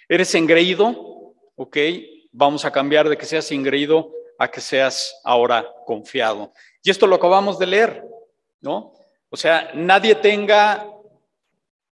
[0.08, 1.34] ¿Eres engreído?
[1.56, 1.78] Ok,
[2.30, 6.52] vamos a cambiar de que seas engreído a que seas ahora confiado.
[6.82, 8.04] Y esto lo acabamos de leer,
[8.60, 8.92] ¿no?
[9.30, 10.86] O sea, nadie tenga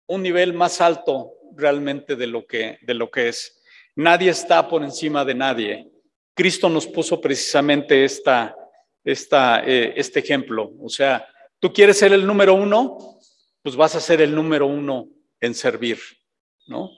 [0.06, 3.60] un nivel más alto realmente de lo que, de lo que es.
[3.94, 5.90] Nadie está por encima de nadie.
[6.34, 8.56] Cristo nos puso precisamente esta,
[9.04, 10.72] esta, eh, este ejemplo.
[10.80, 11.26] O sea,
[11.58, 13.18] tú quieres ser el número uno,
[13.62, 15.08] pues vas a ser el número uno
[15.40, 15.98] en servir,
[16.66, 16.90] ¿no?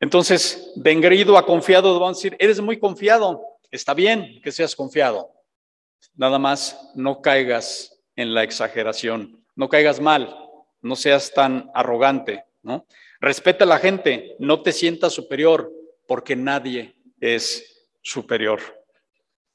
[0.00, 4.74] Entonces, de engreído a confiado, vamos a decir, eres muy confiado, está bien que seas
[4.74, 5.30] confiado.
[6.14, 10.36] Nada más no caigas en la exageración, no caigas mal,
[10.82, 12.86] no seas tan arrogante, ¿no?
[13.24, 15.72] Respeta a la gente, no te sientas superior,
[16.06, 18.60] porque nadie es superior.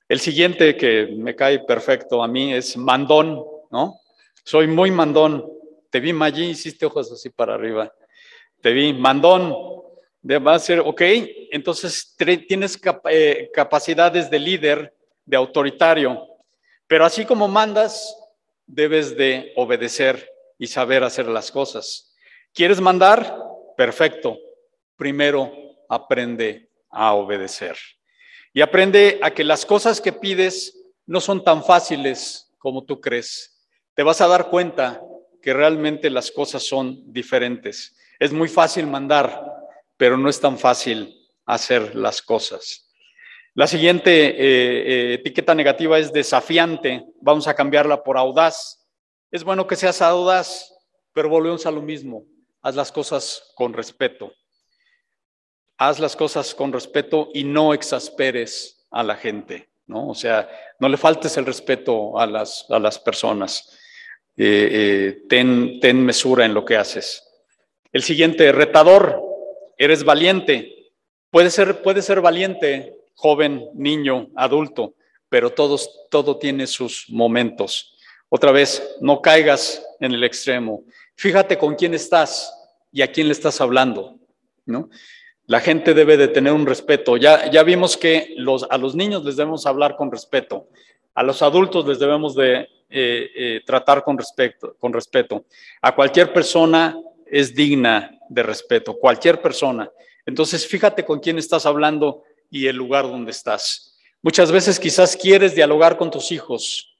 [0.07, 3.99] El siguiente que me cae perfecto a mí es mandón, ¿no?
[4.43, 5.45] Soy muy mandón.
[5.91, 7.93] Te vi allí, hiciste ojos así para arriba.
[8.59, 9.53] Te vi mandón.
[10.24, 11.01] Va ser, ok,
[11.51, 12.15] entonces
[12.47, 16.28] tienes eh, capacidades de líder, de autoritario,
[16.88, 18.15] pero así como mandas,
[18.65, 22.15] debes de obedecer y saber hacer las cosas.
[22.51, 23.49] ¿Quieres mandar?
[23.80, 24.38] Perfecto.
[24.97, 25.53] Primero
[25.88, 27.77] aprende a obedecer.
[28.51, 33.65] Y aprende a que las cosas que pides no son tan fáciles como tú crees.
[33.95, 35.01] Te vas a dar cuenta
[35.41, 37.95] que realmente las cosas son diferentes.
[38.19, 39.45] Es muy fácil mandar,
[39.95, 41.15] pero no es tan fácil
[41.45, 42.93] hacer las cosas.
[43.53, 47.05] La siguiente eh, eh, etiqueta negativa es desafiante.
[47.21, 48.86] Vamos a cambiarla por audaz.
[49.32, 50.69] Es bueno que seas audaz,
[51.13, 52.25] pero volvemos a lo mismo.
[52.62, 54.34] Haz las cosas con respeto.
[55.78, 60.10] Haz las cosas con respeto y no exasperes a la gente, ¿no?
[60.10, 60.49] O sea,
[60.80, 63.78] no le faltes el respeto a las, a las personas.
[64.36, 67.24] Eh, ten, ten mesura en lo que haces.
[67.91, 69.22] El siguiente, retador.
[69.78, 70.91] Eres valiente.
[71.32, 74.95] Puede ser, puede ser valiente, joven, niño, adulto,
[75.30, 77.95] pero todos, todo tiene sus momentos.
[78.30, 80.84] Otra vez, no caigas en el extremo.
[81.20, 82.49] Fíjate con quién estás
[82.93, 84.15] y a quién le estás hablando,
[84.65, 84.89] ¿no?
[85.47, 87.17] La gente debe de tener un respeto.
[87.17, 88.38] Ya, ya vimos que
[88.70, 90.70] a los niños les debemos hablar con respeto,
[91.13, 95.43] a los adultos les debemos de eh, eh, tratar con respeto, con respeto.
[95.82, 99.91] A cualquier persona es digna de respeto, cualquier persona.
[100.26, 103.99] Entonces, fíjate con quién estás hablando y el lugar donde estás.
[104.22, 106.97] Muchas veces quizás quieres dialogar con tus hijos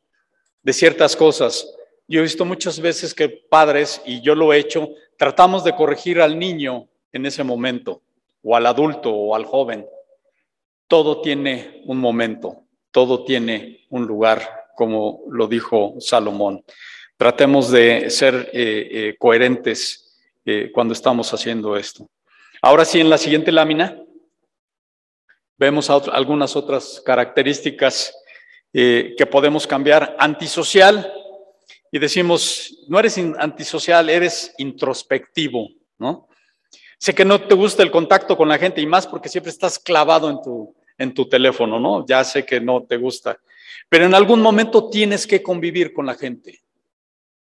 [0.61, 1.65] de ciertas cosas.
[2.10, 6.20] Yo he visto muchas veces que padres, y yo lo he hecho, tratamos de corregir
[6.20, 8.01] al niño en ese momento,
[8.41, 9.86] o al adulto o al joven.
[10.88, 14.41] Todo tiene un momento, todo tiene un lugar,
[14.76, 16.64] como lo dijo Salomón.
[17.16, 22.10] Tratemos de ser eh, eh, coherentes eh, cuando estamos haciendo esto.
[22.60, 24.01] Ahora sí, en la siguiente lámina
[25.60, 28.16] vemos algunas otras características
[28.72, 30.16] que podemos cambiar.
[30.18, 31.18] Antisocial,
[31.91, 36.27] y decimos, no eres antisocial, eres introspectivo, ¿no?
[36.97, 39.79] Sé que no te gusta el contacto con la gente y más porque siempre estás
[39.79, 42.05] clavado en tu, en tu teléfono, ¿no?
[42.05, 43.39] Ya sé que no te gusta,
[43.87, 46.61] pero en algún momento tienes que convivir con la gente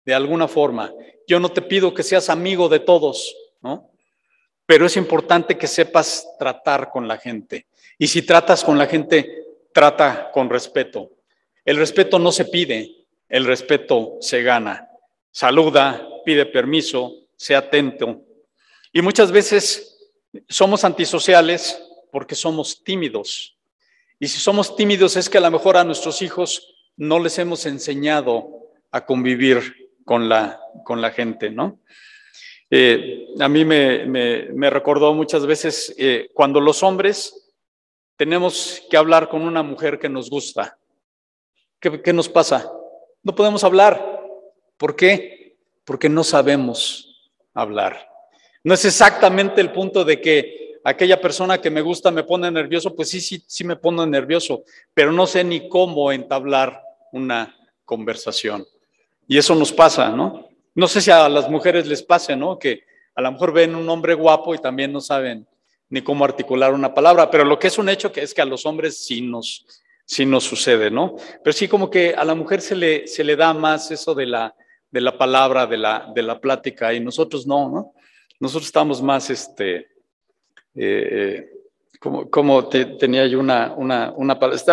[0.05, 0.93] de alguna forma.
[1.27, 3.91] Yo no te pido que seas amigo de todos, ¿no?
[4.67, 7.67] Pero es importante que sepas tratar con la gente.
[7.99, 11.11] Y si tratas con la gente, trata con respeto.
[11.65, 13.00] El respeto no se pide,
[13.31, 14.91] el respeto se gana.
[15.31, 18.23] Saluda, pide permiso, sea atento.
[18.93, 20.11] Y muchas veces
[20.49, 23.57] somos antisociales porque somos tímidos.
[24.19, 27.65] Y si somos tímidos es que a lo mejor a nuestros hijos no les hemos
[27.67, 28.49] enseñado
[28.91, 31.81] a convivir con la, con la gente, ¿no?
[32.69, 37.53] Eh, a mí me, recordó muchas veces eh, cuando los hombres
[38.17, 40.79] tenemos que hablar con una mujer que nos gusta.
[41.81, 42.71] ¿Qué, ¿Qué nos pasa?
[43.23, 44.23] No podemos hablar.
[44.77, 45.57] ¿Por qué?
[45.85, 48.09] Porque no sabemos hablar.
[48.65, 52.95] No es exactamente el punto de que aquella persona que me gusta me pone nervioso,
[52.95, 54.65] pues sí, sí, sí me pone nervioso,
[54.95, 58.67] pero no sé ni cómo entablar una conversación.
[59.27, 60.49] Y eso nos pasa, ¿no?
[60.75, 62.59] No sé si a las mujeres les pase, ¿no?
[62.59, 65.47] Que a lo mejor ven un hombre guapo y también no saben
[65.89, 68.65] ni cómo articular una palabra, pero lo que es un hecho es que a los
[68.65, 69.67] hombres sí nos,
[70.11, 71.15] sí nos sucede, ¿no?
[71.45, 74.27] Pero sí como que a la mujer se le, se le da más eso de
[74.27, 74.53] la,
[74.91, 77.93] de la palabra, de la, de la plática, y nosotros no, ¿no?
[78.41, 79.87] Nosotros estamos más, este, eh,
[80.75, 81.51] eh,
[82.01, 84.13] como, como tenía yo una, una,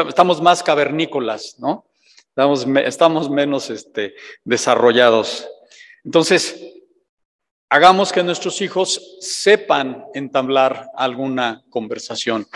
[0.07, 1.85] estamos más cavernícolas, ¿no?
[2.35, 5.47] estamos, menos este, desarrollados.
[6.03, 6.59] Entonces,
[7.69, 12.47] hagamos que nuestros hijos sepan entablar alguna conversación.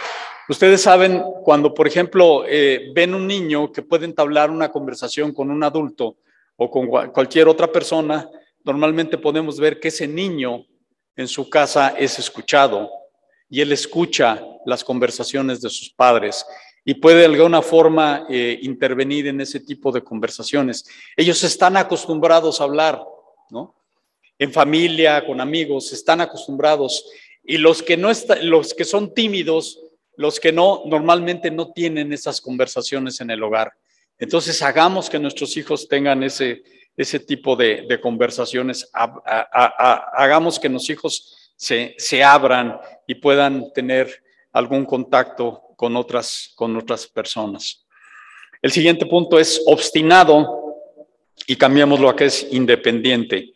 [0.51, 5.49] Ustedes saben, cuando, por ejemplo, eh, ven un niño que puede entablar una conversación con
[5.49, 6.17] un adulto
[6.57, 8.29] o con cualquier otra persona,
[8.65, 10.65] normalmente podemos ver que ese niño
[11.15, 12.91] en su casa es escuchado
[13.49, 16.45] y él escucha las conversaciones de sus padres
[16.83, 20.83] y puede de alguna forma eh, intervenir en ese tipo de conversaciones.
[21.15, 23.01] Ellos están acostumbrados a hablar,
[23.51, 23.73] ¿no?
[24.37, 27.05] En familia, con amigos, están acostumbrados.
[27.41, 28.09] Y los que, no
[28.41, 29.79] los que son tímidos,
[30.15, 33.73] los que no, normalmente no tienen esas conversaciones en el hogar.
[34.17, 36.63] Entonces, hagamos que nuestros hijos tengan ese,
[36.95, 44.85] ese tipo de, conversaciones, hagamos que nuestros hijos se, se abran y puedan tener algún
[44.85, 47.85] contacto con otras, con otras personas.
[48.61, 50.75] El siguiente punto es obstinado
[51.47, 53.53] y cambiamos lo que es independiente.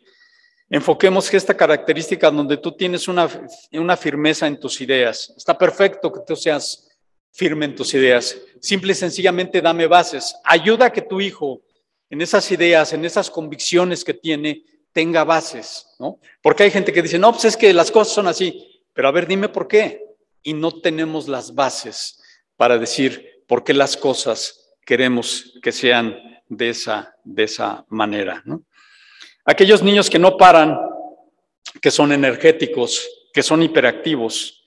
[0.68, 3.28] Enfoquemos que esta característica donde tú tienes una,
[3.72, 5.32] una firmeza en tus ideas.
[5.36, 6.88] Está perfecto que tú seas
[7.32, 8.36] firme en tus ideas.
[8.60, 10.34] Simple y sencillamente dame bases.
[10.42, 11.60] Ayuda a que tu hijo
[12.10, 16.18] en esas ideas, en esas convicciones que tiene, tenga bases, ¿no?
[16.40, 18.82] Porque hay gente que dice, no, pues es que las cosas son así.
[18.92, 20.02] Pero a ver, dime por qué
[20.42, 22.22] y no tenemos las bases
[22.56, 26.16] para decir por qué las cosas queremos que sean
[26.48, 28.42] de esa, de esa manera.
[29.48, 30.76] Aquellos niños que no paran,
[31.80, 34.64] que son energéticos, que son hiperactivos.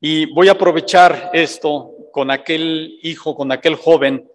[0.00, 4.26] Y voy a aprovechar esto con aquel hijo, con aquel joven,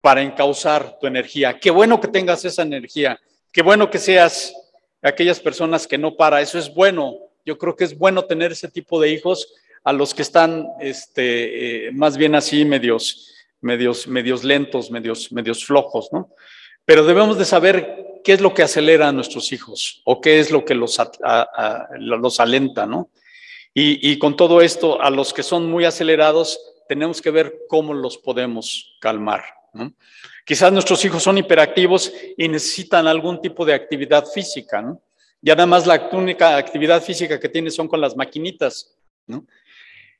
[0.00, 1.58] para encauzar tu energía.
[1.60, 3.20] Qué bueno que tengas esa energía.
[3.52, 4.54] Qué bueno que seas
[5.02, 6.40] aquellas personas que no para.
[6.40, 7.18] Eso es bueno.
[7.44, 11.88] Yo creo que es bueno tener ese tipo de hijos a los que están este,
[11.88, 16.30] eh, más bien así medios, medios, medios lentos, medios, medios flojos, ¿no?
[16.86, 20.50] Pero debemos de saber qué es lo que acelera a nuestros hijos o qué es
[20.50, 20.98] lo que los,
[21.98, 23.10] los alenta, ¿no?
[23.72, 26.58] Y, y, con todo esto, a los que son muy acelerados,
[26.88, 29.42] tenemos que ver cómo los podemos calmar.
[29.72, 29.92] ¿no?
[30.44, 35.02] Quizás nuestros hijos son hiperactivos y necesitan algún tipo de actividad física, ¿no?
[35.40, 38.94] Ya nada más la única actividad física que tienen son con las maquinitas,
[39.26, 39.44] ¿no?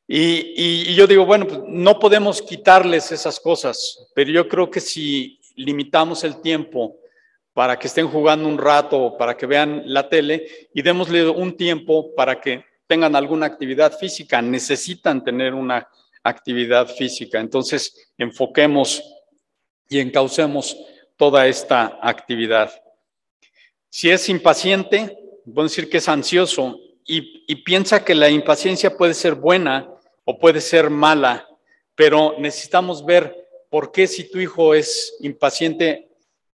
[0.06, 4.80] Y, y, yo digo, bueno, pues no podemos quitarles esas cosas, pero yo creo que
[4.80, 6.98] si limitamos el tiempo
[7.54, 12.14] para que estén jugando un rato, para que vean la tele y démosle un tiempo
[12.14, 15.88] para que tengan alguna actividad física, necesitan tener una
[16.22, 17.40] actividad física.
[17.40, 19.02] Entonces, enfoquemos
[19.88, 20.76] y encaucemos
[21.16, 22.72] toda esta actividad.
[23.88, 25.16] Si es impaciente,
[25.56, 29.88] a decir que es ansioso y piensa que la impaciencia puede ser buena
[30.24, 31.46] o puede ser mala,
[31.94, 36.08] pero necesitamos ver por qué si tu hijo es impaciente,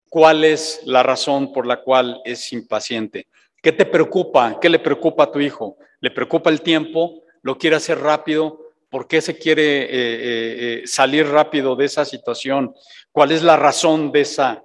[0.10, 3.28] cuál es la razón por la cual es impaciente.
[3.62, 4.60] ¿Qué te preocupa?
[4.60, 5.78] ¿Qué le preocupa a tu hijo?
[6.00, 7.24] ¿Le preocupa el tiempo?
[7.42, 8.62] ¿Lo quiere hacer rápido?
[8.90, 12.74] ¿Por qué se quiere eh, eh, eh, salir rápido de esa situación?
[13.12, 14.64] ¿Cuál es la razón de esa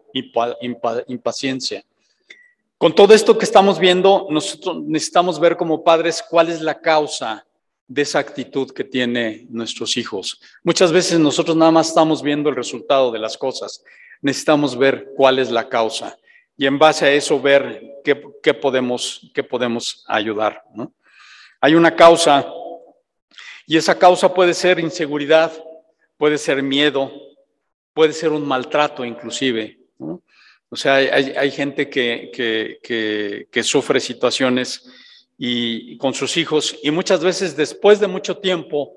[1.08, 1.84] impaciencia?
[2.78, 7.46] Con todo esto que estamos viendo, nosotros necesitamos ver como padres cuál es la causa
[7.88, 10.40] de esa actitud que tienen nuestros hijos.
[10.64, 13.84] Muchas veces nosotros nada más estamos viendo el resultado de las cosas.
[14.22, 16.16] Necesitamos ver cuál es la causa
[16.56, 20.62] y en base a eso ver qué, podemos, qué podemos ayudar.
[20.74, 20.94] ¿no?
[21.60, 22.46] Hay una causa
[23.66, 25.52] y esa causa puede ser inseguridad,
[26.16, 27.10] puede ser miedo,
[27.92, 29.78] puede ser un maltrato inclusive.
[30.68, 34.90] O sea, hay, gente que, que, que, sufre situaciones
[35.36, 38.94] y, con sus hijos y muchas veces después de mucho tiempo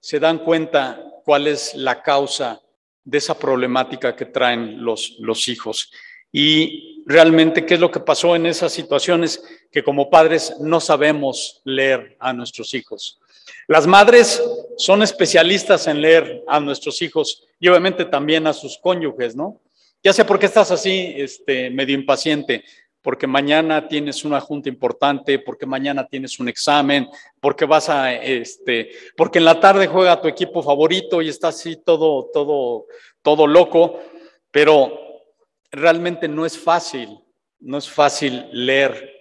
[0.00, 2.60] se dan cuenta cuál es la causa
[3.04, 5.92] de esa problemática que traen los, los hijos.
[6.32, 9.42] Y realmente, ¿qué es lo que pasó en esas situaciones?
[9.70, 13.20] Que como padres no sabemos leer a nuestros hijos.
[13.66, 14.42] Las madres
[14.76, 19.60] son especialistas en leer a nuestros hijos y obviamente también a sus cónyuges, ¿no?
[20.02, 22.62] Ya sé por qué estás así, este, medio impaciente,
[23.04, 27.06] porque mañana tienes una junta importante, porque mañana tienes un examen,
[27.38, 31.76] porque vas a, este, porque en la tarde juega tu equipo favorito y está así
[31.76, 32.86] todo, todo,
[33.20, 34.00] todo loco,
[34.50, 34.98] pero
[35.70, 37.20] realmente no es fácil,
[37.60, 39.12] no es fácil leer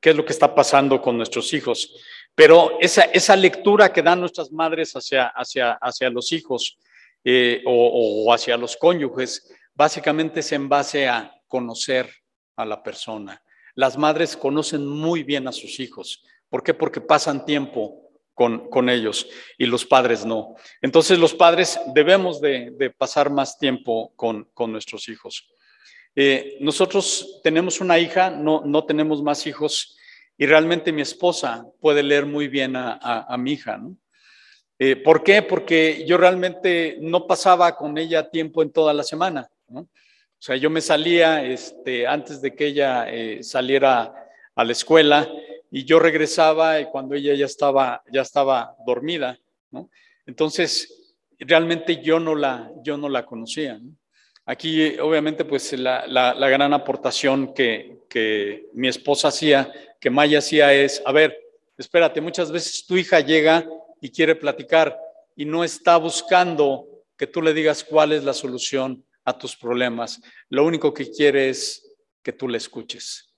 [0.00, 1.94] qué es lo que está pasando con nuestros hijos.
[2.34, 6.78] Pero esa, esa lectura que dan nuestras madres hacia, hacia, hacia los hijos
[7.22, 12.08] eh, o, hacia los cónyuges, básicamente es en base a conocer
[12.56, 13.42] a la persona.
[13.74, 16.24] Las madres conocen muy bien a sus hijos.
[16.48, 16.74] ¿Por qué?
[16.74, 20.54] Porque pasan tiempo con, con, ellos y los padres no.
[20.82, 25.48] Entonces los padres debemos de, de pasar más tiempo con, con nuestros hijos.
[26.18, 29.98] Eh, nosotros tenemos una hija, no, no tenemos más hijos
[30.38, 33.96] y realmente mi esposa puede leer muy bien a, mi hija, ¿no?
[34.78, 35.42] Eh, ¿Por qué?
[35.42, 39.88] Porque yo realmente no pasaba con ella tiempo en toda la semana, ¿no?
[40.38, 44.12] O sea, yo me salía este, antes de que ella eh, saliera
[44.54, 45.28] a la escuela
[45.70, 49.38] y yo regresaba y cuando ella ya estaba, ya estaba dormida,
[49.70, 49.90] ¿no?
[50.26, 53.96] Entonces, realmente yo no la, yo no la conocía, ¿no?
[54.48, 60.72] Aquí, obviamente, pues la, la, gran aportación que, que, mi esposa hacía, que Maya hacía
[60.72, 61.36] es, a ver,
[61.76, 63.66] espérate, muchas veces tu hija llega
[64.00, 64.96] y quiere platicar
[65.34, 70.22] y no está buscando que tú le digas cuál es la solución a tus problemas.
[70.48, 73.34] Lo único que quiere es que tú le escuches.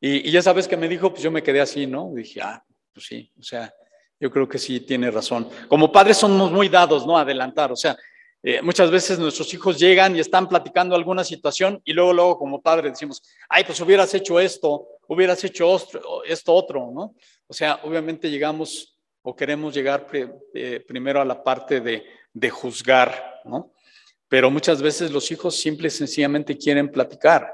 [0.00, 2.12] Y, ya sabes que me dijo, pues yo me quedé así, ¿no?
[2.14, 3.72] dije, ah, pues sí, o sea,
[4.18, 5.48] yo creo que sí tiene razón.
[5.68, 7.16] Como padres somos muy dados, ¿no?
[7.16, 7.96] Adelantar, o sea,
[8.42, 12.62] eh, muchas veces nuestros hijos llegan y están platicando alguna situación y luego, luego como
[12.62, 15.76] padre decimos, ay, pues hubieras hecho esto, hubieras hecho
[16.24, 17.14] esto otro, ¿no?
[17.46, 20.06] O sea, obviamente llegamos o queremos llegar
[20.54, 23.72] eh, primero a la parte de, de, juzgar, ¿no?
[24.28, 27.50] Pero muchas veces los hijos simple y sencillamente quieren platicar.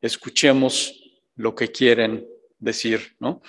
[0.00, 0.92] Escuchemos
[1.36, 2.26] lo que quieren
[2.58, 3.42] decir, ¿no?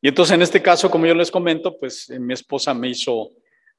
[0.00, 3.30] Y entonces en este caso, como yo les comento, pues eh, mi esposa me hizo,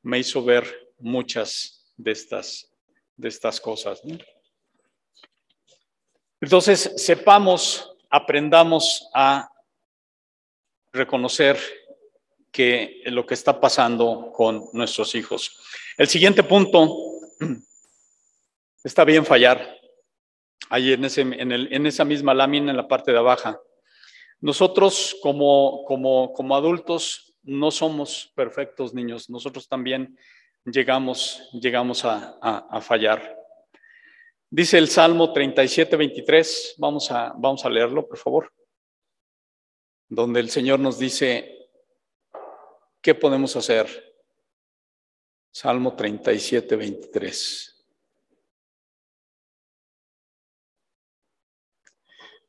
[0.04, 0.66] me hizo ver
[1.00, 2.70] muchas de estas,
[3.16, 4.02] de estas cosas.
[6.40, 9.50] Entonces, sepamos, aprendamos a
[10.92, 11.58] reconocer
[12.52, 15.58] que lo que está pasando con nuestros hijos.
[15.98, 16.94] El siguiente punto,
[18.84, 19.78] está bien fallar.
[20.70, 23.62] Ahí en, ese, en, el, en esa misma lámina, en la parte de abajo.
[24.40, 30.18] Nosotros como, como, como adultos no somos perfectos niños, nosotros también
[30.66, 33.38] llegamos, llegamos a, fallar.
[34.50, 38.54] Dice el Salmo 37, 23, vamos a, vamos a leerlo, por favor,
[40.10, 41.70] donde el Señor nos dice,
[43.02, 43.88] ¿qué podemos hacer?
[45.52, 47.71] Salmo 37, 23.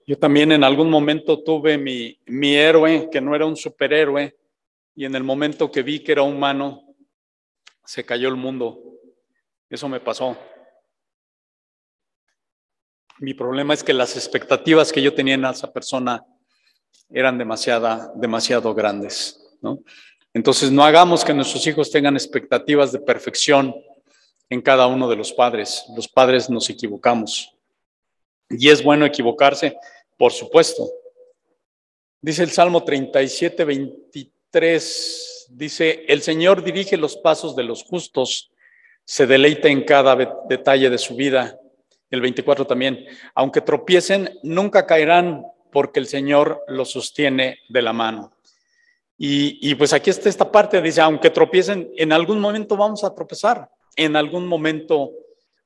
[0.06, 4.36] Yo también en algún momento tuve mi, mi héroe, que no era un superhéroe,
[4.94, 6.94] y en el momento que vi que era humano,
[7.84, 8.80] se cayó el mundo.
[9.68, 10.36] Eso me pasó.
[13.18, 16.24] Mi problema es que las expectativas que yo tenía en esa persona
[17.08, 19.40] eran demasiada, demasiado grandes.
[19.60, 19.78] ¿no?
[20.34, 23.74] Entonces, no hagamos que nuestros hijos tengan expectativas de perfección
[24.48, 25.84] en cada uno de los padres.
[25.94, 27.54] Los padres nos equivocamos.
[28.50, 29.76] Y es bueno equivocarse,
[30.16, 30.88] por supuesto.
[32.20, 38.52] Dice el Salmo 37, 23, dice, el Señor dirige los pasos de los justos,
[39.04, 40.16] se deleita en cada
[40.48, 41.58] detalle de su vida.
[42.10, 48.32] El 24 también, aunque tropiecen, nunca caerán porque el Señor los sostiene de la mano.
[49.18, 53.14] Y, y, pues aquí está esta parte, dice, aunque tropiecen, en algún momento vamos a
[53.14, 55.12] tropezar, en algún momento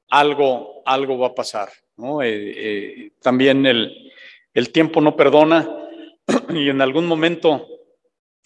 [0.09, 1.71] algo, algo va a pasar.
[1.99, 4.13] Eh, eh, también el,
[4.53, 5.67] el tiempo no perdona
[6.51, 7.67] y en algún momento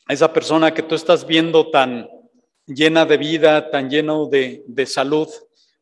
[0.09, 2.09] esa persona que tú estás viendo tan
[2.66, 5.28] llena de vida, tan lleno de, de salud,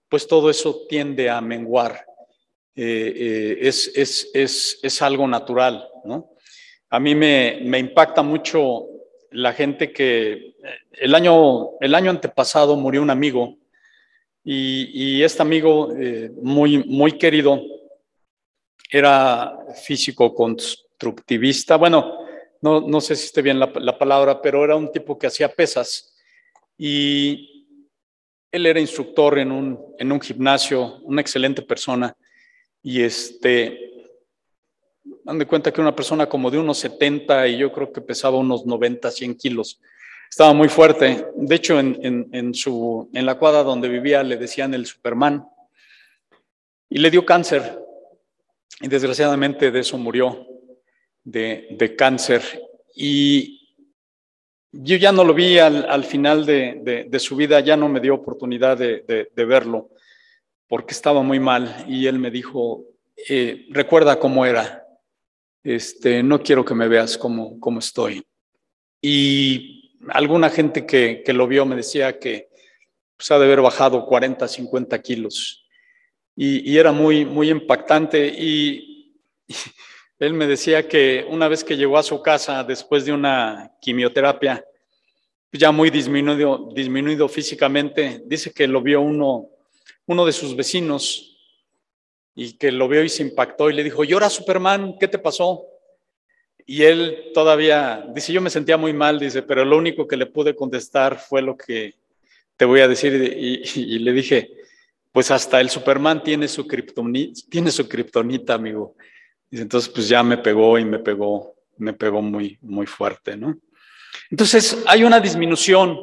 [0.08, 2.06] pues todo eso tiende a menguar.
[2.74, 6.30] Eh, es, es, es, es, algo natural, ¿no?
[6.90, 8.86] A mí me, me, impacta mucho
[9.32, 10.54] la gente que
[10.92, 13.58] el año, el año antepasado murió un amigo
[14.50, 17.60] y, este amigo, eh, muy, muy querido,
[18.90, 21.76] era físico constructivista.
[21.76, 22.20] Bueno,
[22.62, 25.52] no, no sé si esté bien la, la, palabra, pero era un tipo que hacía
[25.52, 26.16] pesas.
[26.78, 27.66] Y
[28.50, 32.16] él era instructor en un, en un gimnasio, una excelente persona.
[32.82, 33.78] Y este,
[35.24, 38.38] dan de cuenta que una persona como de unos 70 y yo creo que pesaba
[38.38, 39.78] unos 90, 100 kilos.
[40.30, 41.26] Estaba muy fuerte.
[41.34, 45.46] De hecho, en, en, su, en la cuadra donde vivía le decían el Superman.
[46.88, 47.78] Y le dio cáncer.
[48.80, 50.46] Y desgraciadamente de eso murió,
[51.24, 52.42] de, de cáncer.
[52.94, 53.76] Y
[54.72, 57.88] yo ya no lo vi al, al final de, de, de, su vida, ya no
[57.88, 59.90] me dio oportunidad de, verlo,
[60.68, 61.84] porque estaba muy mal.
[61.88, 62.84] Y él me dijo,
[63.28, 64.84] eh, recuerda cómo era.
[65.64, 68.24] Este, no quiero que me veas como, como estoy.
[69.02, 69.77] Y
[70.10, 72.48] alguna gente que, que, lo vio me decía que
[73.16, 75.66] pues, ha de haber bajado 40, 50 kilos.
[76.36, 78.26] Y, y era muy, muy impactante.
[78.26, 79.14] Y,
[80.18, 84.64] él me decía que una vez que llegó a su casa después de una quimioterapia,
[85.52, 89.48] ya muy disminuido, disminuido físicamente, dice que lo vio uno,
[90.06, 91.36] uno de sus vecinos
[92.34, 95.64] y que lo vio y se impactó y le dijo, llora Superman, ¿qué te pasó?
[96.70, 100.26] Y él todavía, dice, yo me sentía muy mal, dice, pero lo único que le
[100.26, 101.94] pude contestar fue lo que
[102.58, 103.14] te voy a decir.
[103.14, 104.50] Y, le dije,
[105.10, 108.96] pues hasta el Superman tiene su kriptonita, amigo.
[109.50, 113.58] Entonces, pues ya me pegó y me pegó, me pegó muy, muy fuerte, ¿no?
[114.30, 115.98] Entonces, hay una disminución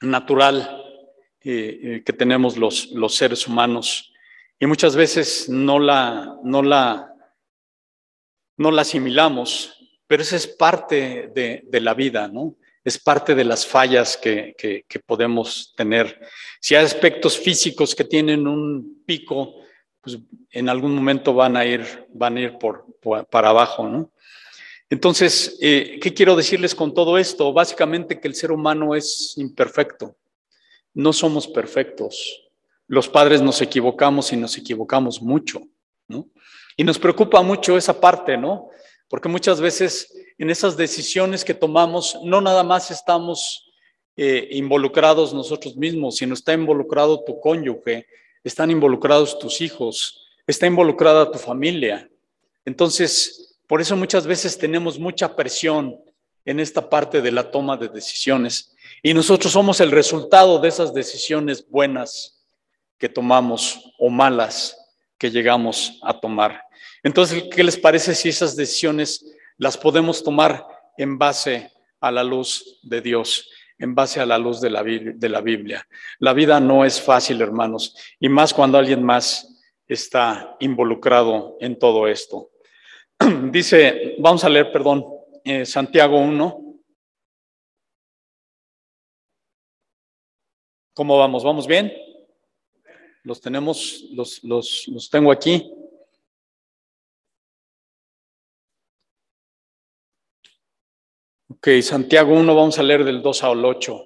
[0.00, 0.82] natural
[1.44, 4.12] eh, eh, que tenemos los, los seres humanos
[4.58, 7.09] y muchas veces no la, no la
[8.60, 9.74] no la asimilamos,
[10.06, 12.56] pero esa es parte de, la vida, ¿no?
[12.84, 14.54] Es parte de las fallas que,
[15.06, 16.20] podemos tener.
[16.60, 19.54] Si hay aspectos físicos que tienen un pico,
[20.02, 20.18] pues
[20.50, 22.58] en algún momento van a ir, van a ir
[23.30, 24.12] para abajo, ¿no?
[24.90, 27.54] Entonces, eh, ¿qué quiero decirles con todo esto?
[27.54, 30.18] Básicamente que el ser humano es imperfecto.
[30.92, 32.42] No somos perfectos.
[32.88, 35.62] Los padres nos equivocamos y nos equivocamos mucho,
[36.08, 36.28] ¿no?
[36.80, 38.70] Y nos preocupa mucho esa parte, ¿no?
[39.06, 43.70] Porque muchas veces en esas decisiones que tomamos no nada más estamos
[44.16, 48.06] eh, involucrados nosotros mismos, sino está involucrado tu cónyuge,
[48.42, 52.08] están involucrados tus hijos, está involucrada tu familia.
[52.64, 56.00] Entonces, por eso muchas veces tenemos mucha presión
[56.46, 60.94] en esta parte de la toma de decisiones y nosotros somos el resultado de esas
[60.94, 62.42] decisiones buenas
[62.96, 64.78] que tomamos o malas
[65.18, 66.69] que llegamos a tomar.
[67.02, 69.24] Entonces, ¿qué les parece si esas decisiones
[69.60, 71.70] las podemos tomar en base
[72.00, 75.86] a la luz de Dios, en base a la luz de la, Biblia.
[76.18, 82.06] La vida no es fácil, hermanos, y más cuando alguien más está involucrado en todo
[82.08, 82.50] esto.
[83.50, 85.04] Dice, vamos a leer, perdón,
[85.44, 86.74] eh, Santiago 1.
[90.94, 91.44] ¿Cómo vamos?
[91.44, 91.92] ¿Vamos bien?
[93.22, 95.70] Los tenemos, los, los, los tengo aquí.
[101.52, 104.04] Ok, Santiago 1, vamos a leer del 2 al 8.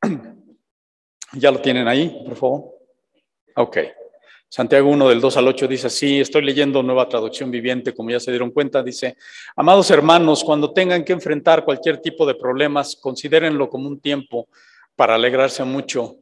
[1.34, 2.64] ¿Ya lo tienen ahí, por favor?
[3.56, 3.78] Ok.
[4.48, 8.18] Santiago 1 del 2 al 8 dice así, estoy leyendo nueva traducción viviente, como ya
[8.18, 9.16] se dieron cuenta, dice,
[9.54, 14.48] amados hermanos, cuando tengan que enfrentar cualquier tipo de problemas, considérenlo como un tiempo
[14.96, 16.16] para alegrarse mucho,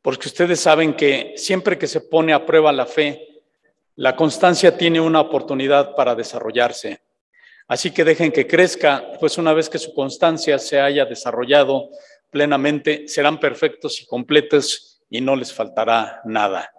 [0.00, 3.42] porque ustedes saben que siempre que se pone a prueba la fe,
[3.94, 7.02] la constancia tiene una oportunidad para desarrollarse.
[7.68, 11.90] Así que dejen que crezca, pues una vez que su constancia se haya desarrollado
[12.30, 16.72] plenamente, serán perfectos y completos y no les faltará nada.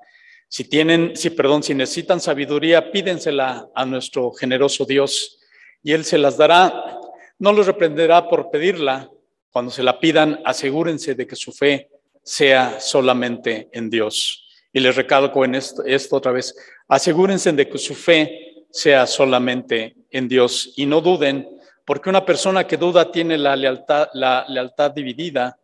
[0.47, 5.39] Si tienen, si perdón, si necesitan sabiduría, pídensela a nuestro generoso Dios
[5.81, 6.99] y él se las dará.
[7.39, 9.09] No los reprenderá por pedirla.
[9.51, 11.89] Cuando se la pidan, asegúrense de que su fe
[12.23, 14.47] sea solamente en Dios.
[14.71, 16.55] Y les recalco en esto, esto otra vez.
[16.87, 22.65] Asegúrense de que su fe sea solamente en Dios y no duden, porque una persona
[22.65, 25.59] que duda tiene la lealtad, la lealtad dividida,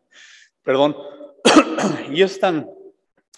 [0.63, 0.97] perdón,
[2.11, 2.69] y es tan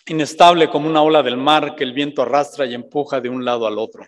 [0.07, 3.67] inestable como una ola del mar que el viento arrastra y empuja de un lado
[3.67, 4.07] al otro.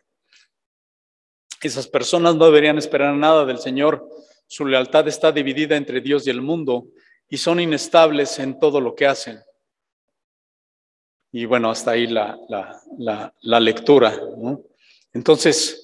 [1.62, 4.10] Esas personas no deberían esperar nada del Señor.
[4.48, 6.88] Su lealtad está dividida entre Dios y el mundo
[7.30, 9.40] y son inestables en todo lo que hacen.
[11.32, 12.38] Y bueno, hasta ahí la,
[12.98, 14.14] la, lectura.
[15.14, 15.83] Entonces,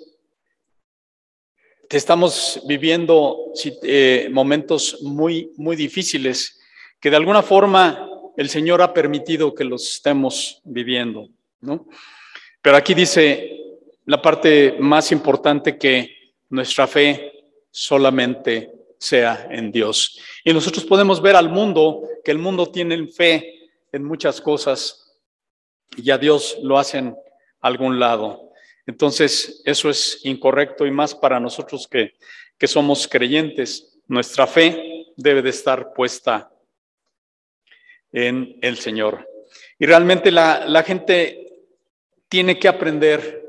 [1.97, 3.51] estamos viviendo
[3.83, 6.59] eh, momentos muy, muy difíciles
[6.99, 11.29] que de alguna forma el Señor ha permitido que los estemos viviendo,
[11.61, 11.87] ¿no?
[12.61, 13.59] Pero aquí dice
[14.05, 17.31] la parte más importante que nuestra fe
[17.71, 20.19] solamente sea en Dios.
[20.43, 25.15] Y nosotros podemos ver al mundo, que el mundo tiene fe en muchas cosas
[25.95, 27.15] y a Dios lo hacen
[27.61, 28.48] a algún lado.
[28.89, 32.15] Entonces, eso es incorrecto y más para nosotros que,
[32.57, 33.99] que somos creyentes.
[34.07, 36.51] Nuestra fe debe de estar puesta
[38.11, 39.29] en el Señor.
[39.77, 41.51] Y realmente la, la gente
[42.27, 43.45] tiene que aprender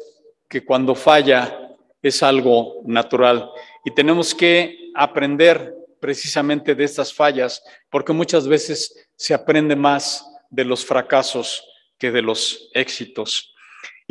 [0.46, 1.70] que cuando falla
[2.02, 3.50] es algo natural
[3.82, 10.66] y tenemos que aprender precisamente de estas fallas, porque muchas veces se aprende más de
[10.66, 11.64] los fracasos
[11.96, 13.54] que de los éxitos.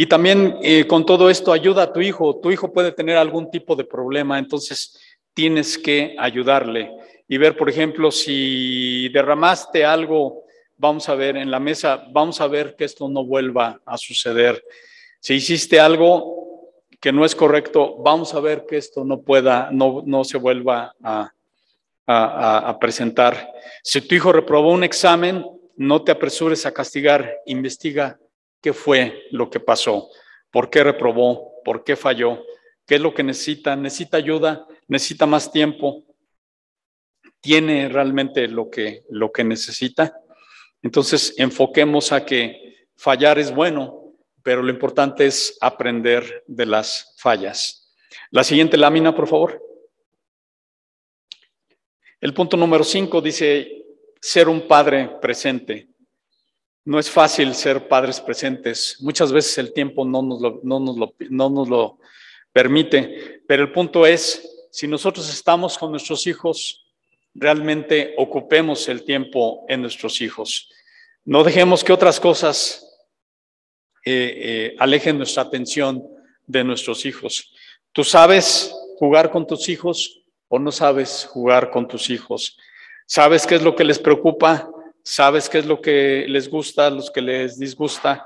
[0.01, 2.37] Y también eh, con todo esto ayuda a tu hijo.
[2.37, 4.97] Tu hijo puede tener algún tipo de problema, entonces
[5.33, 6.89] tienes que ayudarle
[7.27, 10.45] y ver, por ejemplo, si derramaste algo,
[10.77, 14.63] vamos a ver en la mesa, vamos a ver que esto no vuelva a suceder.
[15.19, 16.71] Si hiciste algo
[17.01, 20.95] que no es correcto, vamos a ver que esto no pueda, no, no se vuelva
[21.03, 21.33] a,
[22.79, 23.51] presentar.
[23.83, 25.45] Si tu hijo reprobó un examen,
[25.75, 28.17] no te apresures a castigar, investiga
[28.61, 30.09] qué fue lo que pasó,
[30.51, 32.43] por qué reprobó, por qué falló,
[32.85, 36.03] qué es lo que necesita, necesita ayuda, necesita más tiempo,
[37.41, 40.19] tiene realmente lo que, lo que necesita.
[40.81, 47.93] Entonces, enfoquemos a que fallar es bueno, pero lo importante es aprender de las fallas.
[48.31, 49.61] La siguiente lámina, por favor.
[52.21, 53.85] El punto número cinco dice
[54.19, 55.88] ser un padre presente.
[56.85, 58.97] No es fácil ser padres presentes.
[59.01, 61.99] Muchas veces el tiempo no nos lo, no nos lo, no nos lo
[62.51, 66.87] permite, pero el punto es, si nosotros estamos con nuestros hijos,
[67.33, 70.69] realmente ocupemos el tiempo en nuestros hijos.
[71.25, 72.85] No dejemos que otras cosas
[74.05, 76.03] eh, eh, alejen nuestra atención
[76.47, 77.53] de nuestros hijos.
[77.91, 82.57] ¿Tú sabes jugar con tus hijos o no sabes jugar con tus hijos?
[83.05, 84.71] ¿Sabes qué es lo que les preocupa?
[85.03, 88.25] ¿Sabes qué es lo que les gusta, los que les disgusta?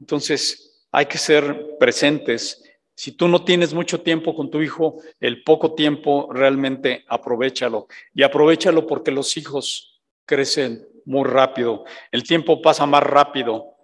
[0.00, 2.64] Entonces, hay que ser presentes
[2.96, 7.88] si tú no tienes mucho tiempo con tu hijo, el poco tiempo realmente aprovechalo.
[8.14, 11.84] Y aprovechalo porque los hijos crecen muy rápido.
[12.12, 13.74] El tiempo pasa más rápido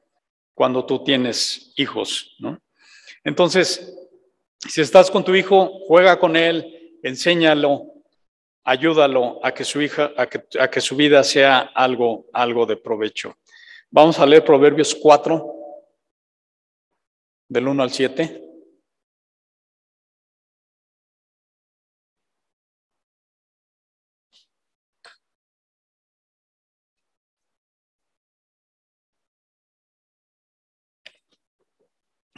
[0.54, 2.36] cuando tú tienes hijos.
[3.24, 3.96] Entonces,
[4.58, 7.89] si estás con tu hijo, juega con él, enséñalo,
[8.64, 12.76] ayúdalo a que su hija, a que, a que su vida sea algo, algo de
[12.76, 13.36] provecho.
[13.90, 15.54] Vamos a leer Proverbios 4,
[17.48, 18.46] del 1 al 7.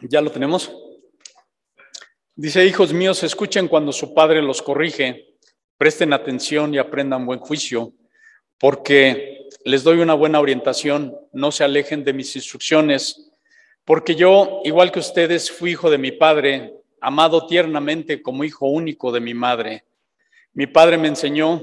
[0.08, 0.74] ¿Ya lo tenemos?
[2.34, 5.31] Dice, hijos míos, escuchen cuando su padre los corrige
[5.78, 7.92] presten atención y aprendan buen juicio,
[8.58, 13.32] porque les doy una buena orientación, no se alejen de mis instrucciones,
[13.84, 19.10] porque yo, igual que ustedes, fui hijo de mi padre, amado tiernamente como hijo único
[19.10, 19.84] de mi madre.
[20.52, 21.62] Mi padre me enseñó,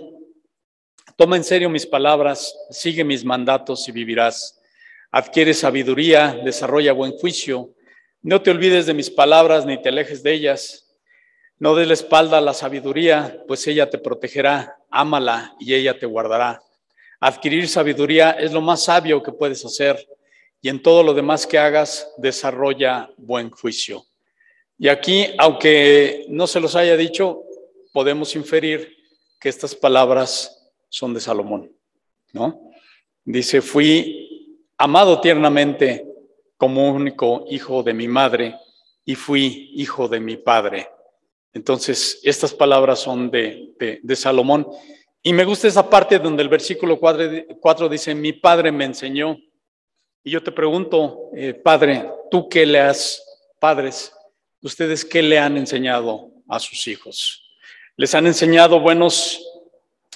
[1.16, 4.60] toma en serio mis palabras, sigue mis mandatos y vivirás.
[5.12, 7.74] Adquiere sabiduría, desarrolla buen juicio
[8.22, 10.89] no te olvides de mis palabras ni te alejes de ellas.
[11.60, 14.78] No des la espalda a la sabiduría, pues ella te protegerá.
[14.90, 16.62] Ámala y ella te guardará.
[17.20, 20.08] Adquirir sabiduría es lo más sabio que puedes hacer
[20.62, 24.06] y en todo lo demás que hagas desarrolla buen juicio.
[24.78, 27.44] Y aquí, aunque no se los haya dicho,
[27.92, 28.96] podemos inferir
[29.38, 31.72] que estas palabras son de Salomón,
[32.32, 32.72] ¿no?
[33.26, 36.06] Dice, fui amado tiernamente
[36.56, 38.56] como único hijo de mi madre
[39.04, 40.90] y fui hijo de mi padre.
[41.54, 44.68] Entonces, estas palabras son de, Salomón.
[45.22, 49.38] Y me gusta esa parte donde el versículo 4, dice, mi padre me enseñó.
[50.24, 53.24] Y yo te pregunto, eh, padre, tú qué le has,
[53.60, 54.14] padres,
[54.62, 57.44] ustedes qué le han enseñado a sus hijos?
[57.96, 59.44] ¿Les han enseñado buenos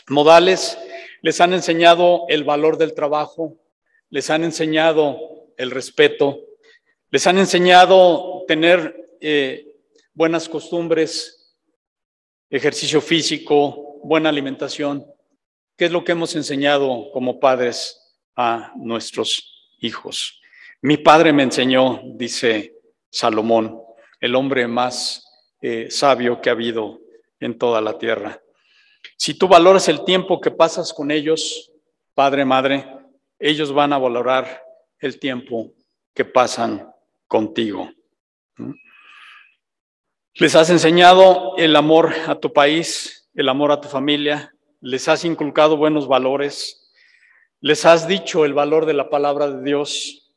[0.08, 0.78] modales?
[1.22, 3.58] ¿Les han enseñado el valor del trabajo?
[4.10, 6.40] ¿Les han enseñado el respeto,
[7.10, 9.73] les han enseñado tener eh,
[10.14, 11.56] buenas costumbres,
[12.50, 15.06] ejercicio físico, buena alimentación.
[15.76, 18.00] ¿Qué es lo que hemos enseñado como padres
[18.36, 20.40] a nuestros hijos?
[20.82, 22.76] Mi padre me enseñó, dice
[23.10, 23.82] Salomón,
[24.20, 25.26] el hombre más
[25.62, 27.00] eh, sabio que ha habido
[27.40, 28.40] en toda la tierra.
[29.18, 31.72] Si tú valoras el tiempo que pasas con ellos,
[32.14, 32.86] padre, madre,
[33.40, 34.64] ellos van a valorar
[35.00, 35.74] el tiempo
[36.14, 36.88] que pasan
[37.28, 37.90] contigo.
[40.36, 45.26] Les has enseñado el amor a tu país, el amor a tu familia, les has
[45.26, 46.92] inculcado buenos valores,
[47.62, 50.32] les has dicho el valor de la palabra de Dios,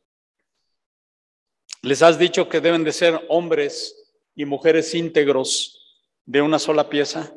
[1.82, 3.96] les has dicho que deben de ser hombres
[4.34, 7.32] y mujeres íntegros de una sola pieza.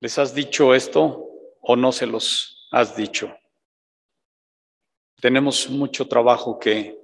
[0.00, 1.28] ¿Les has dicho esto
[1.60, 3.34] o no se los has dicho?
[5.20, 6.98] tenemos mucho trabajo que,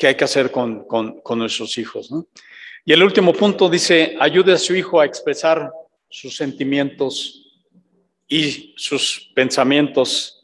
[0.00, 0.86] que hay que hacer con,
[1.36, 2.08] nuestros hijos.
[2.86, 5.70] Y el último punto dice, ayude a su hijo a expresar
[6.08, 7.46] sus sentimientos
[8.26, 10.42] y sus pensamientos.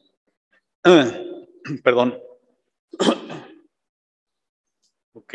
[1.83, 2.21] Perdón.
[5.15, 5.35] ok.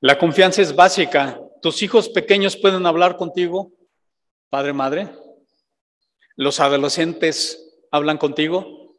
[0.00, 1.38] La confianza es básica.
[1.60, 3.70] ¿Tus hijos pequeños pueden hablar contigo,
[4.48, 5.10] padre, madre?
[6.36, 8.96] ¿Los adolescentes hablan contigo?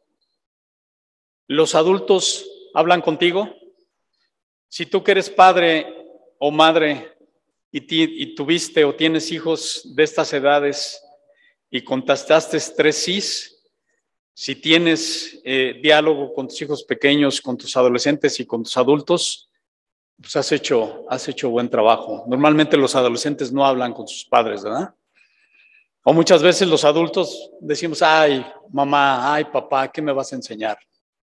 [1.48, 3.48] ¿Los adultos hablan contigo?
[4.68, 5.86] Si tú que eres padre
[6.38, 7.16] o madre
[7.72, 11.02] y, tuviste o tienes hijos de estas edades
[11.70, 13.56] y contestaste tres sís,
[14.32, 19.50] si tienes eh, diálogo con tus hijos pequeños, con tus adolescentes y con tus adultos,
[20.20, 22.24] pues has hecho, has hecho buen trabajo.
[22.26, 24.94] Normalmente los adolescentes no hablan con sus padres, ¿verdad?
[26.02, 30.78] O muchas veces los adultos decimos, ay, mamá, ay, papá, ¿qué me vas a enseñar?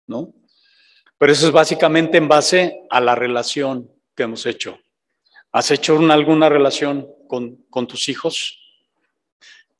[0.08, 0.34] ¿No?
[1.18, 4.80] Pero eso es básicamente en base a la relación que hemos hecho.
[5.52, 8.60] ¿Has hecho alguna relación con, con tus hijos?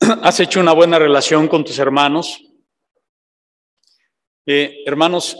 [0.00, 2.42] ¿Has hecho una buena relación con tus hermanos?
[4.46, 5.36] Eh, hermanos,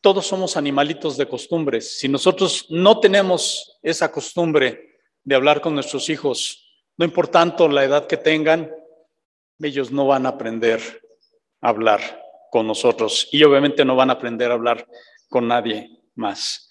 [0.00, 1.98] todos somos animalitos de costumbres.
[1.98, 8.06] Si nosotros no tenemos esa costumbre de hablar con nuestros hijos, no importando la edad
[8.06, 8.70] que tengan,
[9.60, 10.80] ellos no van a aprender
[11.60, 14.86] a hablar con nosotros y obviamente no van a aprender a hablar
[15.34, 16.70] con nadie más.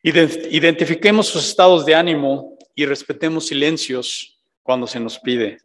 [0.00, 5.58] Identifiquemos sus estados de ánimo y respetemos silencios cuando se nos pide.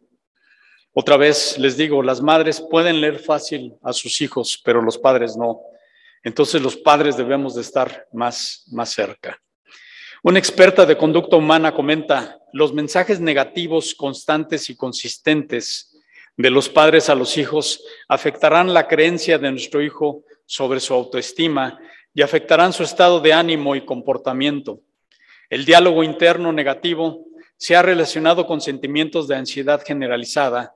[0.92, 5.36] Otra vez les digo, las madres pueden leer fácil a sus hijos, pero los padres
[5.36, 5.60] no.
[6.24, 9.40] Entonces los padres debemos de estar más, más cerca.
[10.24, 15.96] Una experta de conducta humana comenta, los mensajes negativos constantes y consistentes
[16.36, 21.78] de los padres a los hijos afectarán la creencia de nuestro hijo sobre su autoestima
[22.14, 24.80] y afectarán su estado de ánimo y comportamiento.
[25.48, 30.74] El diálogo interno negativo se ha relacionado con sentimientos de ansiedad generalizada,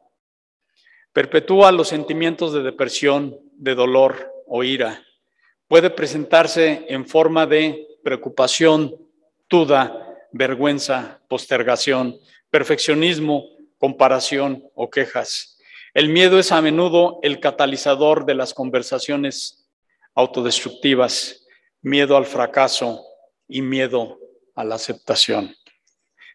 [1.12, 5.02] perpetúa los sentimientos de depresión, de dolor o ira.
[5.68, 8.96] Puede presentarse en forma de preocupación,
[9.48, 12.18] duda, vergüenza, postergación,
[12.50, 13.46] perfeccionismo,
[13.78, 15.58] comparación o quejas.
[15.94, 19.63] El miedo es a menudo el catalizador de las conversaciones
[20.14, 21.46] autodestructivas,
[21.82, 23.04] miedo al fracaso
[23.48, 24.18] y miedo
[24.54, 25.54] a la aceptación.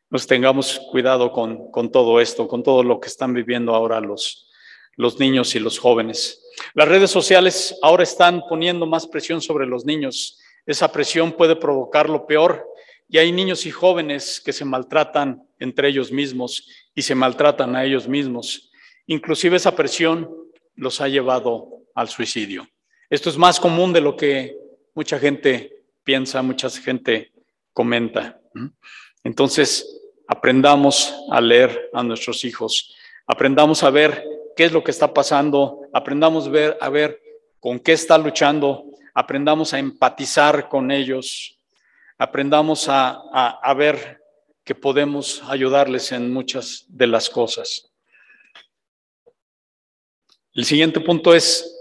[0.10, 4.50] Nos tengamos cuidado con, todo esto, con todo lo que están viviendo ahora los,
[4.96, 6.44] los niños y los jóvenes.
[6.74, 10.40] Las redes sociales ahora están poniendo más presión sobre los niños.
[10.66, 12.68] Esa presión puede provocar lo peor
[13.08, 17.86] y hay niños y jóvenes que se maltratan entre ellos mismos y se maltratan a
[17.86, 18.72] ellos mismos.
[19.08, 20.30] Inclusive esa presión
[20.76, 22.68] los ha llevado al suicidio.
[23.10, 24.56] Esto es más común de lo que
[24.94, 27.32] mucha gente piensa, mucha gente
[27.74, 28.40] comenta.
[29.24, 32.96] Entonces, aprendamos a leer a nuestros hijos,
[33.26, 34.24] aprendamos a ver
[34.56, 37.20] qué es lo que está pasando, aprendamos a ver, a ver
[37.60, 38.86] con qué está luchando,
[39.16, 41.58] aprendamos a empatizar con ellos,
[42.20, 44.22] aprendamos a, a ver
[44.64, 47.92] que podemos ayudarles en muchas de las cosas.
[50.54, 51.79] El siguiente punto es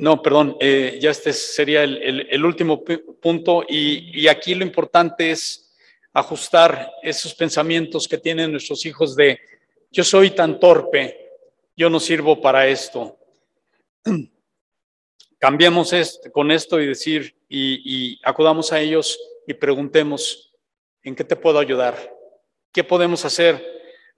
[0.00, 5.74] no, perdón, eh, ya este sería el, último punto y, aquí lo importante es
[6.14, 9.38] ajustar esos pensamientos que tienen nuestros hijos de
[9.90, 11.32] yo soy tan torpe,
[11.76, 13.18] yo no sirvo para esto.
[15.38, 15.92] Cambiemos
[16.32, 20.54] con esto y decir y, y acudamos a ellos y preguntemos,
[21.02, 22.16] ¿en qué te puedo ayudar?
[22.72, 23.62] ¿Qué podemos hacer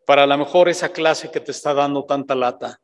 [0.07, 2.80] para a lo mejor esa clase que te está dando tanta lata?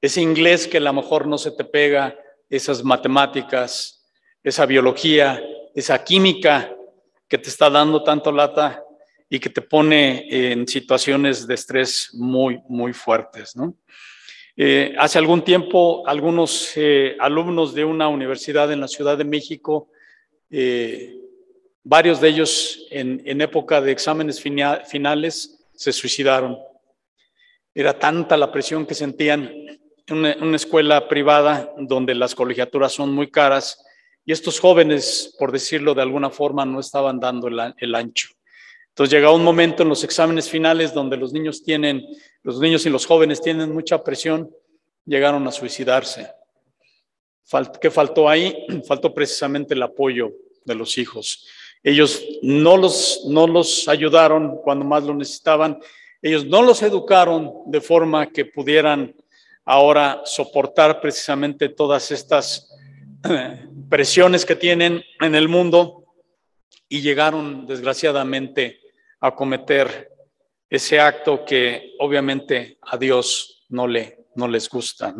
[0.00, 2.18] Ese inglés que a lo mejor no se te pega
[2.50, 4.04] esas matemáticas,
[4.42, 5.40] esa biología,
[5.74, 6.74] esa química
[7.28, 8.82] que te está dando tanto lata
[9.28, 13.54] y que te pone en situaciones de estrés muy, muy fuertes.
[13.54, 13.76] ¿no?
[14.56, 19.88] Eh, hace algún tiempo, algunos eh, alumnos de una universidad en la Ciudad de México,
[20.50, 21.16] eh,
[21.84, 26.58] varios de ellos en, en época de exámenes finales, se suicidaron.
[27.72, 29.79] Era tanta la presión que sentían
[30.10, 33.84] una, escuela privada donde las colegiaturas son muy caras
[34.24, 38.28] y estos jóvenes, por decirlo de alguna forma, no estaban dando el, ancho.
[38.88, 42.06] Entonces llega un momento en los exámenes finales donde los niños tienen,
[42.42, 44.50] los niños y los jóvenes tienen mucha presión,
[45.04, 46.30] llegaron a suicidarse.
[47.80, 48.54] ¿Qué faltó ahí?
[48.86, 50.32] Faltó precisamente el apoyo
[50.64, 51.46] de los hijos.
[51.82, 55.80] Ellos no los, no los ayudaron cuando más lo necesitaban,
[56.22, 59.14] ellos no los educaron de forma que pudieran
[59.70, 62.76] ahora soportar precisamente todas estas
[63.30, 66.06] eh, presiones que tienen en el mundo
[66.88, 68.80] y llegaron desgraciadamente
[69.20, 70.10] a cometer
[70.68, 75.14] ese acto que obviamente a Dios no, le, no les gusta.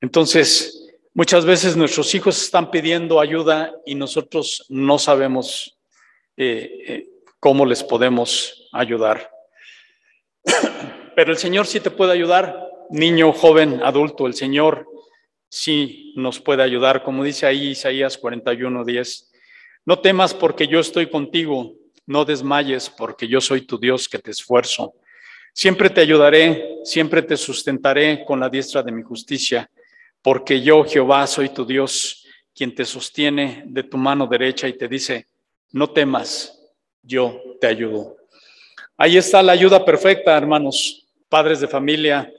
[0.00, 5.76] Entonces, muchas veces nuestros hijos están pidiendo ayuda y nosotros no sabemos
[6.36, 7.08] eh, eh,
[7.40, 9.28] cómo les podemos ayudar.
[11.16, 14.86] Pero el Señor sí te puede ayudar niño, joven, adulto, el Señor
[15.48, 19.32] sí nos puede ayudar, como dice ahí Isaías 41, 10.
[19.86, 21.74] No temas porque yo estoy contigo,
[22.06, 24.94] no desmayes porque yo soy tu Dios que te esfuerzo.
[25.52, 29.68] Siempre te ayudaré, siempre te sustentaré con la diestra de mi justicia,
[30.22, 34.86] porque yo, Jehová, soy tu Dios, quien te sostiene de tu mano derecha y te
[34.86, 35.26] dice,
[35.72, 36.60] no temas,
[37.02, 38.16] yo te ayudo.
[38.96, 42.30] Ahí está la ayuda perfecta, hermanos, padres de familia,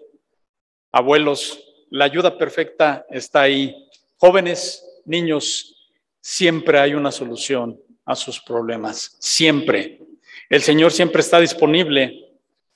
[0.92, 3.76] abuelos, la ayuda perfecta está ahí.
[4.18, 5.89] Jóvenes, niños,
[6.20, 10.02] siempre hay una solución a sus problemas, siempre.
[10.50, 12.32] El Señor siempre está disponible,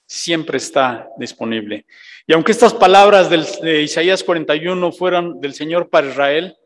[0.06, 1.86] siempre está disponible.
[2.28, 6.58] Y aunque estas palabras de Isaías 41 fueran del Señor para Israel,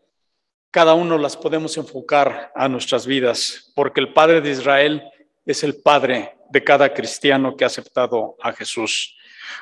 [0.72, 5.04] cada uno las podemos enfocar a nuestras vidas, porque el Padre de Israel
[5.46, 9.18] es el Padre de cada cristiano que ha aceptado a Jesús.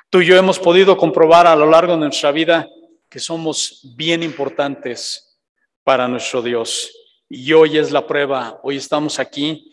[0.10, 2.68] Tú y yo hemos podido comprobar a lo largo de nuestra vida
[3.10, 5.40] que somos bien importantes
[5.84, 6.92] para nuestro Dios.
[7.30, 9.72] Y hoy es la prueba, hoy estamos aquí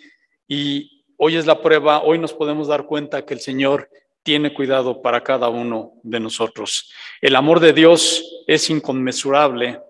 [0.49, 3.89] y hoy es la prueba, hoy nos podemos dar cuenta que el Señor
[4.23, 6.91] tiene cuidado para cada uno de nosotros.
[7.21, 9.81] El amor de Dios es inconmensurable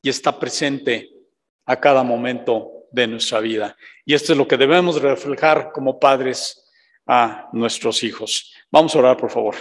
[0.00, 1.10] y está presente
[1.66, 3.76] a cada momento de nuestra vida.
[4.04, 6.71] Y esto es lo que debemos reflejar como padres
[7.06, 8.52] a nuestros hijos.
[8.70, 9.56] Vamos a orar, por favor.